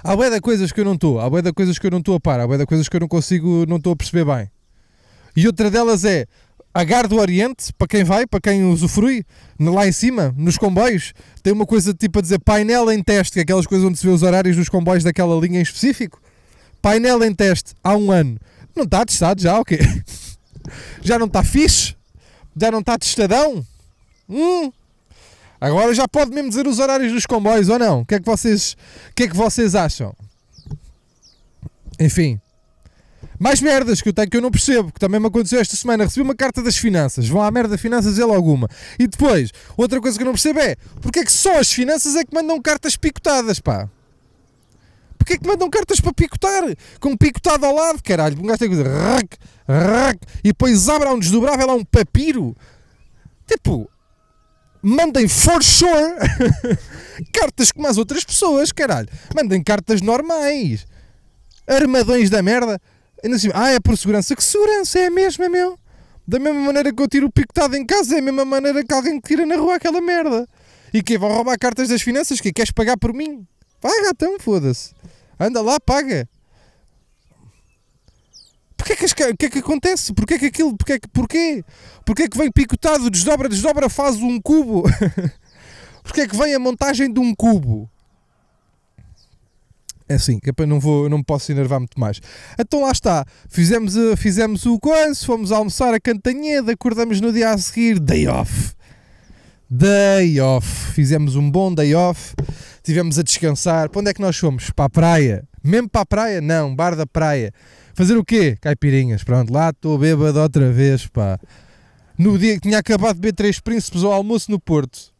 Há 0.02 0.16
bué 0.16 0.30
de 0.30 0.40
coisas 0.40 0.72
que 0.72 0.80
eu 0.80 0.84
não 0.84 0.94
estou. 0.94 1.20
Há 1.20 1.28
bué 1.28 1.42
de 1.42 1.52
coisas 1.52 1.78
que 1.78 1.86
eu 1.86 1.90
não 1.90 1.98
estou 1.98 2.14
a 2.14 2.20
par. 2.20 2.40
Há 2.40 2.46
bué 2.46 2.58
de 2.58 2.66
coisas 2.66 2.88
que 2.88 2.96
eu 2.96 3.00
não 3.00 3.08
consigo. 3.08 3.64
Não 3.66 3.76
estou 3.76 3.92
a 3.92 3.96
perceber 3.96 4.24
bem. 4.24 4.50
E 5.36 5.46
outra 5.46 5.70
delas 5.70 6.04
é. 6.04 6.26
A 6.74 6.84
Gar 6.84 7.06
do 7.06 7.18
Oriente, 7.18 7.70
para 7.74 7.86
quem 7.86 8.02
vai, 8.02 8.26
para 8.26 8.40
quem 8.40 8.64
usufrui, 8.64 9.26
lá 9.60 9.86
em 9.86 9.92
cima, 9.92 10.34
nos 10.38 10.56
comboios, 10.56 11.12
tem 11.42 11.52
uma 11.52 11.66
coisa 11.66 11.92
tipo 11.92 12.18
a 12.18 12.22
dizer 12.22 12.38
painel 12.38 12.90
em 12.90 13.02
teste, 13.02 13.34
que 13.34 13.40
é 13.40 13.42
aquelas 13.42 13.66
coisas 13.66 13.86
onde 13.86 13.98
se 13.98 14.06
vê 14.06 14.10
os 14.10 14.22
horários 14.22 14.56
dos 14.56 14.70
comboios 14.70 15.04
daquela 15.04 15.38
linha 15.38 15.58
em 15.58 15.62
específico 15.62 16.18
painel 16.82 17.22
em 17.22 17.32
teste 17.32 17.74
há 17.82 17.96
um 17.96 18.10
ano. 18.10 18.36
Não 18.74 18.82
está 18.82 19.06
testado 19.06 19.40
já, 19.40 19.58
o 19.58 19.64
quê? 19.64 19.78
Já 21.02 21.18
não 21.18 21.26
está 21.26 21.42
fixe? 21.42 21.96
Já 22.56 22.70
não 22.70 22.80
está 22.80 22.96
testadão? 22.96 23.64
Hum. 24.28 24.72
Agora 25.62 25.94
já 25.94 26.08
pode 26.08 26.32
mesmo 26.32 26.48
dizer 26.48 26.66
os 26.66 26.80
horários 26.80 27.12
dos 27.12 27.24
comboios 27.24 27.68
ou 27.68 27.78
não? 27.78 28.00
O 28.00 28.04
que 28.04 28.16
é 28.16 28.18
que 28.18 28.26
vocês, 28.26 28.72
o 29.10 29.14
que 29.14 29.22
é 29.22 29.28
que 29.28 29.36
vocês 29.36 29.76
acham? 29.76 30.12
Enfim. 32.00 32.40
Mais 33.38 33.60
merdas 33.60 34.02
que 34.02 34.08
eu 34.08 34.12
tenho 34.12 34.28
que 34.28 34.36
eu 34.36 34.40
não 34.40 34.50
percebo, 34.50 34.90
que 34.90 34.98
também 34.98 35.20
me 35.20 35.28
aconteceu 35.28 35.60
esta 35.60 35.76
semana. 35.76 36.02
Recebi 36.02 36.22
uma 36.22 36.34
carta 36.34 36.64
das 36.64 36.76
finanças, 36.76 37.28
vão 37.28 37.40
à 37.40 37.48
merda 37.48 37.78
finanças 37.78 38.18
ele 38.18 38.34
alguma. 38.34 38.68
E 38.98 39.06
depois, 39.06 39.52
outra 39.76 40.00
coisa 40.00 40.18
que 40.18 40.24
eu 40.24 40.26
não 40.26 40.32
percebo 40.32 40.58
é 40.58 40.74
porque 41.00 41.20
é 41.20 41.24
que 41.24 41.30
só 41.30 41.56
as 41.56 41.72
finanças 41.72 42.16
é 42.16 42.24
que 42.24 42.34
mandam 42.34 42.60
cartas 42.60 42.96
picotadas, 42.96 43.60
pá? 43.60 43.88
Porquê 45.16 45.34
é 45.34 45.38
que 45.38 45.46
mandam 45.46 45.70
cartas 45.70 46.00
para 46.00 46.12
picotar? 46.12 46.64
Com 46.98 47.16
picotado 47.16 47.64
ao 47.64 47.72
lado, 47.72 48.02
caralho. 48.02 48.36
Um 48.36 48.46
gajo 48.46 48.58
tem 48.58 48.68
que 48.68 48.74
dizer 48.74 48.90
rac, 48.90 49.28
rac, 49.68 50.18
e 50.42 50.48
depois 50.48 50.88
abre 50.88 51.08
um 51.08 51.20
desdobrável, 51.20 51.68
lá 51.68 51.74
um 51.74 51.84
papiro. 51.84 52.56
Tipo, 53.46 53.88
mandem 54.82 55.28
for 55.28 55.62
sure 55.62 56.14
cartas 57.32 57.70
como 57.70 57.86
as 57.86 57.96
outras 57.96 58.24
pessoas, 58.24 58.72
caralho. 58.72 59.08
Mandem 59.34 59.62
cartas 59.62 60.00
normais. 60.00 60.86
Armadões 61.66 62.28
da 62.28 62.42
merda. 62.42 62.80
Assim, 63.24 63.50
ah, 63.54 63.70
é 63.70 63.78
por 63.78 63.96
segurança. 63.96 64.34
Que 64.34 64.42
segurança 64.42 64.98
é 64.98 65.06
a 65.06 65.10
mesma, 65.10 65.48
meu? 65.48 65.78
Da 66.26 66.38
mesma 66.38 66.60
maneira 66.60 66.92
que 66.92 67.02
eu 67.02 67.08
tiro 67.08 67.26
o 67.26 67.32
picotado 67.32 67.76
em 67.76 67.86
casa, 67.86 68.16
é 68.16 68.18
a 68.18 68.22
mesma 68.22 68.44
maneira 68.44 68.84
que 68.84 68.92
alguém 68.92 69.20
tira 69.20 69.46
na 69.46 69.56
rua 69.56 69.76
aquela 69.76 70.00
merda. 70.00 70.46
E 70.92 71.02
que 71.02 71.16
vão 71.16 71.32
roubar 71.32 71.58
cartas 71.58 71.88
das 71.88 72.02
finanças? 72.02 72.40
Que 72.40 72.52
queres 72.52 72.72
pagar 72.72 72.96
por 72.96 73.14
mim? 73.14 73.46
Paga 73.80 74.10
então, 74.10 74.38
foda-se. 74.38 74.92
Anda 75.38 75.60
lá, 75.60 75.80
paga. 75.80 76.28
Porquê 78.82 78.96
que, 78.96 79.14
que, 79.14 79.36
que 79.36 79.46
é 79.46 79.50
que 79.50 79.58
acontece? 79.60 80.12
Porquê 80.12 80.38
que 80.40 80.46
aquilo. 80.46 80.76
Porquê 80.76 80.98
que, 80.98 81.08
porquê? 81.08 81.64
Porquê 82.04 82.28
que 82.28 82.36
vem 82.36 82.50
picotado, 82.50 83.08
desdobra, 83.08 83.48
desdobra, 83.48 83.88
faz 83.88 84.16
um 84.16 84.40
cubo? 84.40 84.82
porquê 86.02 86.26
que 86.26 86.36
vem 86.36 86.52
a 86.52 86.58
montagem 86.58 87.12
de 87.12 87.20
um 87.20 87.32
cubo? 87.32 87.88
É 90.08 90.14
assim, 90.14 90.40
que 90.40 90.50
é 90.50 90.66
não, 90.66 90.80
vou, 90.80 91.08
não 91.08 91.18
me 91.18 91.24
posso 91.24 91.52
enervar 91.52 91.78
muito 91.78 91.98
mais. 91.98 92.20
Então 92.58 92.82
lá 92.82 92.90
está, 92.90 93.24
fizemos, 93.48 93.96
eh, 93.96 94.16
fizemos 94.16 94.66
o 94.66 94.78
coisa, 94.80 95.24
fomos 95.24 95.52
almoçar 95.52 95.94
a 95.94 96.00
Cantanhede, 96.00 96.72
acordamos 96.72 97.20
no 97.20 97.32
dia 97.32 97.50
a 97.50 97.58
seguir, 97.58 98.00
day 98.00 98.26
off. 98.26 98.74
Day 99.70 100.40
off. 100.40 100.92
Fizemos 100.92 101.36
um 101.36 101.48
bom 101.48 101.72
day 101.72 101.94
off 101.94 102.34
estivemos 102.82 103.16
a 103.16 103.22
descansar. 103.22 103.88
Para 103.88 104.00
onde 104.00 104.10
é 104.10 104.14
que 104.14 104.20
nós 104.20 104.36
fomos? 104.36 104.70
Para 104.70 104.86
a 104.86 104.90
praia. 104.90 105.48
Mesmo 105.62 105.88
para 105.88 106.00
a 106.00 106.06
praia? 106.06 106.40
Não, 106.40 106.74
bar 106.74 106.96
da 106.96 107.06
praia. 107.06 107.54
Fazer 107.94 108.16
o 108.16 108.24
quê? 108.24 108.56
Caipirinhas. 108.60 109.22
Pronto, 109.22 109.52
lá 109.52 109.70
estou 109.70 109.98
bêbado 109.98 110.40
outra 110.40 110.70
vez, 110.70 111.06
pá. 111.06 111.38
No 112.18 112.38
dia 112.38 112.54
que 112.54 112.60
tinha 112.60 112.78
acabado 112.78 113.14
de 113.14 113.20
beber 113.20 113.34
três 113.34 113.58
príncipes 113.60 114.04
ao 114.04 114.12
almoço 114.12 114.50
no 114.50 114.60
Porto. 114.60 115.12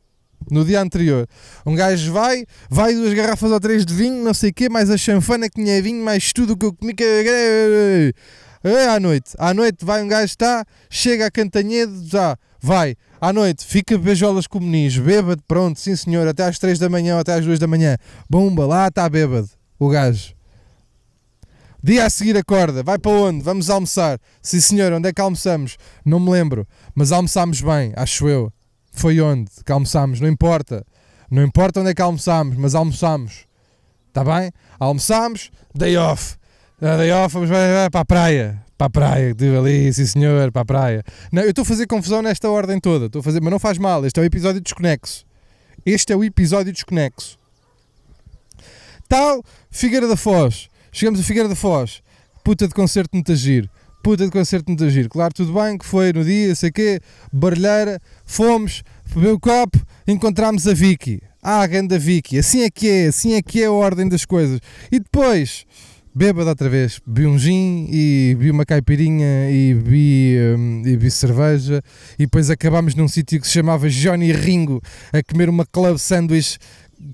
No 0.51 0.65
dia 0.65 0.81
anterior. 0.81 1.27
Um 1.65 1.75
gajo 1.75 2.13
vai, 2.13 2.45
vai 2.69 2.95
duas 2.95 3.15
garrafas 3.15 3.51
ou 3.51 3.61
três 3.61 3.87
de 3.87 3.95
vinho, 3.95 4.25
não 4.25 4.35
sei 4.35 4.51
o 4.51 4.55
quê, 4.55 4.69
mais 4.69 4.91
a 4.91 4.97
chanfana 4.97 5.49
que 5.49 5.63
tinha 5.63 5.81
vinho, 5.81 6.05
mais 6.05 6.33
tudo 6.33 6.57
que 6.57 6.67
eu 6.67 6.73
comi. 6.73 6.95
É 8.65 8.89
à 8.89 8.99
noite. 8.99 9.33
À 9.39 9.55
noite 9.55 9.85
vai 9.85 10.03
um 10.03 10.09
gajo, 10.09 10.25
está, 10.25 10.65
chega 10.91 11.27
a 11.27 11.31
Cantanhedo, 11.31 12.05
já, 12.07 12.37
vai 12.61 12.97
à 13.23 13.33
noite, 13.33 13.65
fica 13.65 13.97
beijolas 13.97 14.49
com 14.49 14.59
o 14.59 14.61
meniz, 14.61 14.99
bêbado, 14.99 15.41
pronto, 15.47 15.79
sim 15.79 15.95
senhor, 15.95 16.27
até 16.27 16.45
às 16.45 16.59
3 16.59 16.77
da 16.77 16.89
manhã 16.89 17.21
até 17.21 17.35
às 17.35 17.47
2 17.47 17.57
da 17.61 17.69
manhã, 17.69 17.97
bomba, 18.29 18.67
lá 18.67 18.89
está 18.89 19.09
bêbado, 19.09 19.49
o 19.79 19.89
gajo. 19.89 20.35
Dia 21.83 22.07
a 22.07 22.11
seguir 22.11 22.37
acorda, 22.37 22.83
vai 22.83 22.99
para 22.99 23.11
onde? 23.11 23.43
Vamos 23.43 23.69
almoçar. 23.69 24.21
Sim 24.41 24.61
senhor, 24.61 24.93
onde 24.93 25.09
é 25.09 25.13
que 25.13 25.21
almoçamos? 25.21 25.77
Não 26.05 26.21
me 26.21 26.31
lembro, 26.31 26.67
mas 26.95 27.11
almoçámos 27.11 27.61
bem, 27.61 27.93
acho 27.97 28.29
eu. 28.29 28.53
Foi 28.93 29.21
onde 29.21 29.51
que 29.65 29.73
almoçámos, 29.73 30.21
não 30.21 30.29
importa. 30.29 30.87
Não 31.31 31.43
importa 31.43 31.81
onde 31.81 31.91
é 31.91 31.95
que 31.95 32.03
almoçámos, 32.03 32.57
mas 32.57 32.75
almoçámos. 32.75 33.47
Está 34.09 34.23
bem? 34.23 34.53
Almoçámos, 34.79 35.51
day 35.75 35.97
off. 35.97 36.37
Day 36.81 37.11
off, 37.13 37.35
vamos 37.35 37.51
para 37.51 38.01
a 38.01 38.05
praia 38.05 38.63
para 38.83 38.87
a 38.87 38.91
praia, 38.91 39.31
estive 39.31 39.57
ali, 39.57 39.93
sim 39.93 40.07
senhor, 40.07 40.51
para 40.51 40.63
a 40.63 40.65
praia. 40.65 41.05
Não, 41.31 41.43
eu 41.43 41.51
estou 41.51 41.63
a 41.63 41.65
fazer 41.65 41.87
confusão 41.87 42.21
nesta 42.21 42.51
ordem 42.51 42.81
toda, 42.81 43.07
estou 43.07 43.21
a 43.21 43.23
fazer, 43.23 43.41
mas 43.41 43.51
não 43.53 43.59
faz 43.59 43.79
mal, 43.79 44.05
este 44.05 44.19
é 44.19 44.23
o 44.23 44.27
episódio 44.27 44.61
desconexo. 44.61 45.25
Este 45.85 46.13
é 46.13 46.17
o 46.17 46.25
episódio 46.25 46.73
desconexo. 46.73 47.39
Tal, 49.09 49.43
Figueira 49.71 50.09
da 50.09 50.17
Foz. 50.17 50.69
Chegamos 50.95 51.19
a 51.21 51.23
Figueira 51.23 51.49
da 51.49 51.57
Foz. 51.57 52.03
Puta 52.45 52.69
de 52.69 52.75
concerto 52.75 53.11
muito 53.15 53.33
agir. 53.33 53.69
Puta 54.05 54.27
de 54.27 54.31
concerto 54.31 54.69
muito 54.69 54.85
agir. 54.85 55.09
Claro, 55.09 55.33
tudo 55.33 55.55
bem, 55.55 55.79
que 55.79 55.87
foi 55.87 56.13
no 56.13 56.23
dia, 56.23 56.55
sei 56.55 56.71
quê, 56.71 57.01
barulheira, 57.33 57.99
fomos, 58.27 58.83
bebeu 59.15 59.35
o 59.37 59.41
copo, 59.41 59.79
encontramos 60.07 60.69
a 60.69 60.75
Vicky. 60.75 61.23
Ah, 61.43 61.63
a 61.63 61.67
grande 61.67 61.99
Vicky. 61.99 62.39
Assim 62.39 62.61
é 62.61 62.71
que 62.71 62.87
é, 62.89 63.07
assim 63.07 63.33
é 63.33 63.41
que 63.41 63.63
é 63.63 63.67
a 63.67 63.73
ordem 63.73 64.07
das 64.07 64.27
coisas. 64.27 64.61
E 64.91 64.99
depois 65.01 65.65
bêbado 66.15 66.51
outra 66.51 66.69
vez, 66.69 67.01
bebi 67.07 67.27
um 67.27 67.39
gin 67.39 67.89
e 67.91 68.35
bebi 68.37 68.51
uma 68.51 68.67
caipirinha 68.67 69.51
e 69.51 69.73
bebi, 69.73 70.37
um, 70.59 70.81
e 70.81 70.91
bebi 70.91 71.11
cerveja 71.11 71.83
e 72.19 72.25
depois 72.25 72.51
acabámos 72.51 72.95
num 72.95 73.09
sítio 73.09 73.41
que 73.41 73.47
se 73.47 73.55
chamava 73.55 73.89
Johnny 73.89 74.31
Ringo 74.31 74.83
a 75.11 75.23
comer 75.23 75.49
uma 75.49 75.65
club 75.65 75.97
sandwich. 75.97 76.59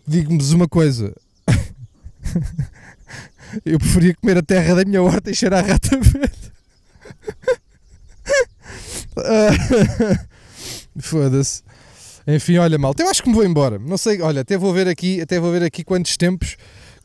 Digo-vos 0.04 0.52
uma 0.52 0.66
coisa. 0.66 1.14
Eu 3.64 3.78
preferia 3.78 4.14
comer 4.14 4.38
a 4.38 4.42
terra 4.42 4.74
da 4.74 4.84
minha 4.84 5.02
horta 5.02 5.30
e 5.30 5.34
cheirar 5.34 5.64
a 5.64 5.68
rata 5.68 5.96
verde. 6.00 6.52
Foda-se. 11.00 11.62
Enfim, 12.26 12.58
olha, 12.58 12.76
malta, 12.78 13.02
eu 13.02 13.08
acho 13.08 13.22
que 13.22 13.28
me 13.28 13.34
vou 13.34 13.44
embora. 13.44 13.78
Não 13.78 13.96
sei, 13.96 14.20
olha, 14.20 14.42
até 14.42 14.58
vou 14.58 14.72
ver 14.72 14.86
aqui, 14.86 15.20
até 15.20 15.40
vou 15.40 15.50
ver 15.50 15.62
aqui 15.62 15.82
quantos 15.82 16.16
tempos, 16.16 16.56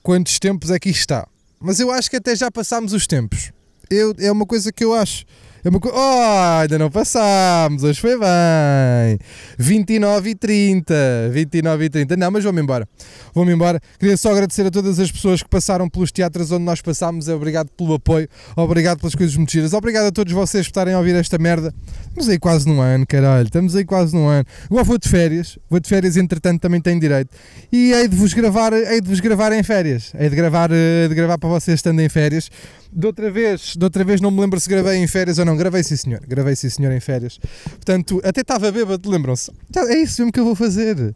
quantos 0.01 0.37
tempos 0.37 0.69
aqui 0.69 0.89
está. 0.89 1.25
Mas 1.59 1.79
eu 1.79 1.89
acho 1.91 2.09
que 2.09 2.17
até 2.17 2.35
já 2.35 2.51
passámos 2.51 2.91
os 2.91 3.07
tempos. 3.07 3.51
Eu, 3.89 4.13
é 4.19 4.29
uma 4.31 4.45
coisa 4.45 4.71
que 4.71 4.83
eu 4.83 4.93
acho. 4.93 5.23
É 5.63 5.69
uma 5.69 5.79
co... 5.79 5.89
Oh, 5.93 6.59
ainda 6.61 6.77
não 6.77 6.91
passámos, 6.91 7.83
hoje 7.85 7.97
foi 7.97 8.19
bem. 8.19 9.17
29 9.57 10.31
e 10.31 10.35
30, 10.35 10.93
29 11.31 11.85
e 11.85 11.89
30. 11.89 12.17
Não, 12.17 12.29
mas 12.29 12.43
vou-me 12.43 12.61
embora. 12.61 12.85
Vou-me 13.33 13.53
embora. 13.53 13.79
Queria 13.97 14.17
só 14.17 14.31
agradecer 14.31 14.65
a 14.65 14.71
todas 14.71 14.99
as 14.99 15.09
pessoas 15.09 15.41
que 15.41 15.47
passaram 15.47 15.87
pelos 15.87 16.11
teatros 16.11 16.51
onde 16.51 16.65
nós 16.65 16.81
passámos. 16.81 17.29
Obrigado 17.29 17.69
pelo 17.77 17.93
apoio, 17.93 18.27
obrigado 18.57 18.99
pelas 18.99 19.15
coisas 19.15 19.37
mexidas, 19.37 19.71
obrigado 19.71 20.07
a 20.07 20.11
todos 20.11 20.33
vocês 20.33 20.65
por 20.65 20.71
estarem 20.71 20.95
a 20.95 20.97
ouvir 20.97 21.15
esta 21.15 21.37
merda. 21.37 21.73
Estamos 22.09 22.27
aí 22.27 22.37
quase 22.37 22.67
num 22.67 22.81
ano, 22.81 23.07
caralho. 23.07 23.45
Estamos 23.45 23.73
aí 23.73 23.85
quase 23.85 24.13
num 24.13 24.27
ano. 24.27 24.45
Agora 24.65 24.83
vou 24.83 24.97
de 24.97 25.07
férias, 25.07 25.57
vou 25.69 25.79
de 25.79 25.87
férias, 25.87 26.17
entretanto 26.17 26.59
também 26.59 26.81
tenho 26.81 26.99
direito. 26.99 27.29
E 27.71 27.93
hei 27.93 28.09
de 28.09 28.17
vos 28.17 28.33
gravar, 28.33 28.73
hei 28.73 28.99
de 28.99 29.07
vos 29.07 29.21
gravar 29.21 29.53
em 29.53 29.63
férias. 29.63 30.11
Hei 30.19 30.29
de 30.29 30.35
gravar, 30.35 30.69
eh, 30.73 31.07
de 31.07 31.15
gravar 31.15 31.37
para 31.37 31.47
vocês 31.47 31.75
estando 31.79 32.01
em 32.01 32.09
férias. 32.09 32.49
De 32.91 33.07
outra 33.07 33.31
vez, 33.31 33.75
de 33.75 33.83
outra 33.83 34.03
vez 34.03 34.21
não 34.21 34.29
me 34.29 34.41
lembro 34.41 34.59
se 34.59 34.69
gravei 34.69 34.97
em 34.97 35.07
férias 35.07 35.39
ou 35.39 35.45
não. 35.45 35.52
Gravei 35.57 35.83
sim 35.83 35.95
senhor, 35.95 36.21
gravei 36.27 36.55
sim 36.55 36.69
senhor 36.69 36.91
em 36.91 36.99
férias. 36.99 37.39
Portanto, 37.63 38.21
até 38.23 38.41
estava 38.41 38.71
bêbado, 38.71 39.09
lembram-se? 39.09 39.51
É 39.75 39.97
isso 39.97 40.21
mesmo 40.21 40.31
que 40.31 40.39
eu 40.39 40.45
vou 40.45 40.55
fazer. 40.55 41.15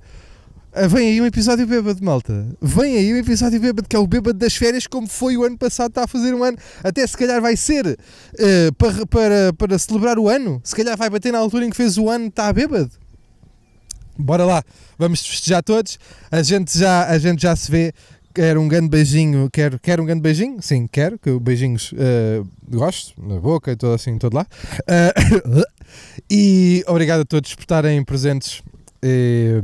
Ah, 0.73 0.87
Vem 0.87 1.09
aí 1.09 1.21
um 1.21 1.25
episódio 1.25 1.65
bêbado, 1.65 2.03
malta. 2.03 2.47
Vem 2.61 2.97
aí 2.97 3.13
um 3.13 3.17
episódio 3.17 3.59
bêbado, 3.59 3.87
que 3.87 3.95
é 3.95 3.99
o 3.99 4.05
bêbado 4.05 4.37
das 4.37 4.55
férias, 4.55 4.85
como 4.85 5.07
foi 5.07 5.35
o 5.35 5.43
ano 5.43 5.57
passado, 5.57 5.89
está 5.89 6.03
a 6.03 6.07
fazer 6.07 6.33
um 6.33 6.43
ano. 6.43 6.57
Até 6.83 7.05
se 7.07 7.17
calhar 7.17 7.41
vai 7.41 7.55
ser 7.55 7.97
eh, 8.37 8.69
para, 8.77 9.05
para, 9.07 9.53
para 9.57 9.79
celebrar 9.79 10.19
o 10.19 10.29
ano. 10.29 10.61
Se 10.63 10.75
calhar 10.75 10.95
vai 10.95 11.09
bater 11.09 11.31
na 11.31 11.39
altura 11.39 11.65
em 11.65 11.69
que 11.69 11.75
fez 11.75 11.97
o 11.97 12.09
ano, 12.09 12.27
está 12.27 12.51
bêbado. 12.53 12.91
Bora 14.19 14.45
lá, 14.45 14.63
vamos 14.97 15.25
festejar 15.25 15.63
todos. 15.63 15.99
A 16.31 16.41
gente 16.41 16.77
já, 16.77 17.07
a 17.07 17.17
gente 17.19 17.41
já 17.41 17.55
se 17.55 17.69
vê. 17.69 17.93
Quero 18.37 18.61
um 18.61 18.67
grande 18.67 18.87
beijinho. 18.87 19.49
Quero, 19.51 19.79
quero 19.79 20.03
um 20.03 20.05
grande 20.05 20.21
beijinho? 20.21 20.61
Sim, 20.61 20.85
quero. 20.85 21.17
Que 21.17 21.39
beijinhos 21.39 21.91
eh, 21.97 22.43
gosto, 22.69 23.19
na 23.19 23.39
boca 23.39 23.71
e 23.71 23.75
todo 23.75 23.95
assim, 23.95 24.15
todo 24.19 24.35
lá. 24.35 24.45
Eh, 24.87 25.13
e 26.29 26.83
obrigado 26.85 27.21
a 27.21 27.25
todos 27.25 27.55
por 27.55 27.61
estarem 27.61 28.03
presentes. 28.03 28.61
Eh, 29.01 29.59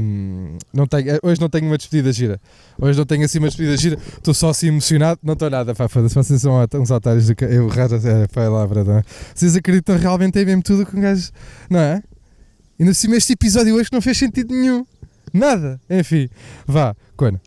não 0.74 0.88
tenho, 0.88 1.20
hoje 1.22 1.40
não 1.40 1.50
tenho 1.50 1.68
uma 1.68 1.78
despedida 1.78 2.12
gira. 2.12 2.42
Hoje 2.82 2.98
não 2.98 3.06
tenho 3.06 3.24
assim 3.24 3.38
uma 3.38 3.48
despedida 3.48 3.78
gira. 3.78 4.00
Estou 4.18 4.34
só 4.34 4.50
assim 4.50 4.70
emocionado. 4.70 5.20
Não 5.22 5.34
estou 5.34 5.52
nada, 5.52 5.76
pá, 5.76 5.88
foda-se. 5.88 6.16
Vocês 6.16 6.42
são 6.42 6.60
uns 6.82 6.90
otários 6.90 7.28
do 7.28 7.36
Eu 7.46 7.68
raro, 7.70 7.94
é, 7.94 8.26
pá, 8.26 8.42
é 8.42 8.50
lá, 8.50 8.66
verdade. 8.66 9.06
Vocês 9.36 9.56
acreditam 9.56 10.00
realmente 10.00 10.40
em 10.40 10.46
mesmo 10.46 10.64
tudo 10.64 10.84
com 10.84 10.98
um 10.98 11.02
gajo, 11.02 11.30
não 11.70 11.80
é? 11.80 12.02
E 12.80 12.84
no 12.84 12.96
cima 12.96 13.18
este 13.18 13.34
episódio 13.34 13.76
hoje 13.76 13.90
não 13.94 14.02
fez 14.02 14.18
sentido 14.18 14.52
nenhum. 14.52 14.84
Nada. 15.32 15.80
Enfim, 15.88 16.28
vá, 16.66 16.96
quando? 17.16 17.40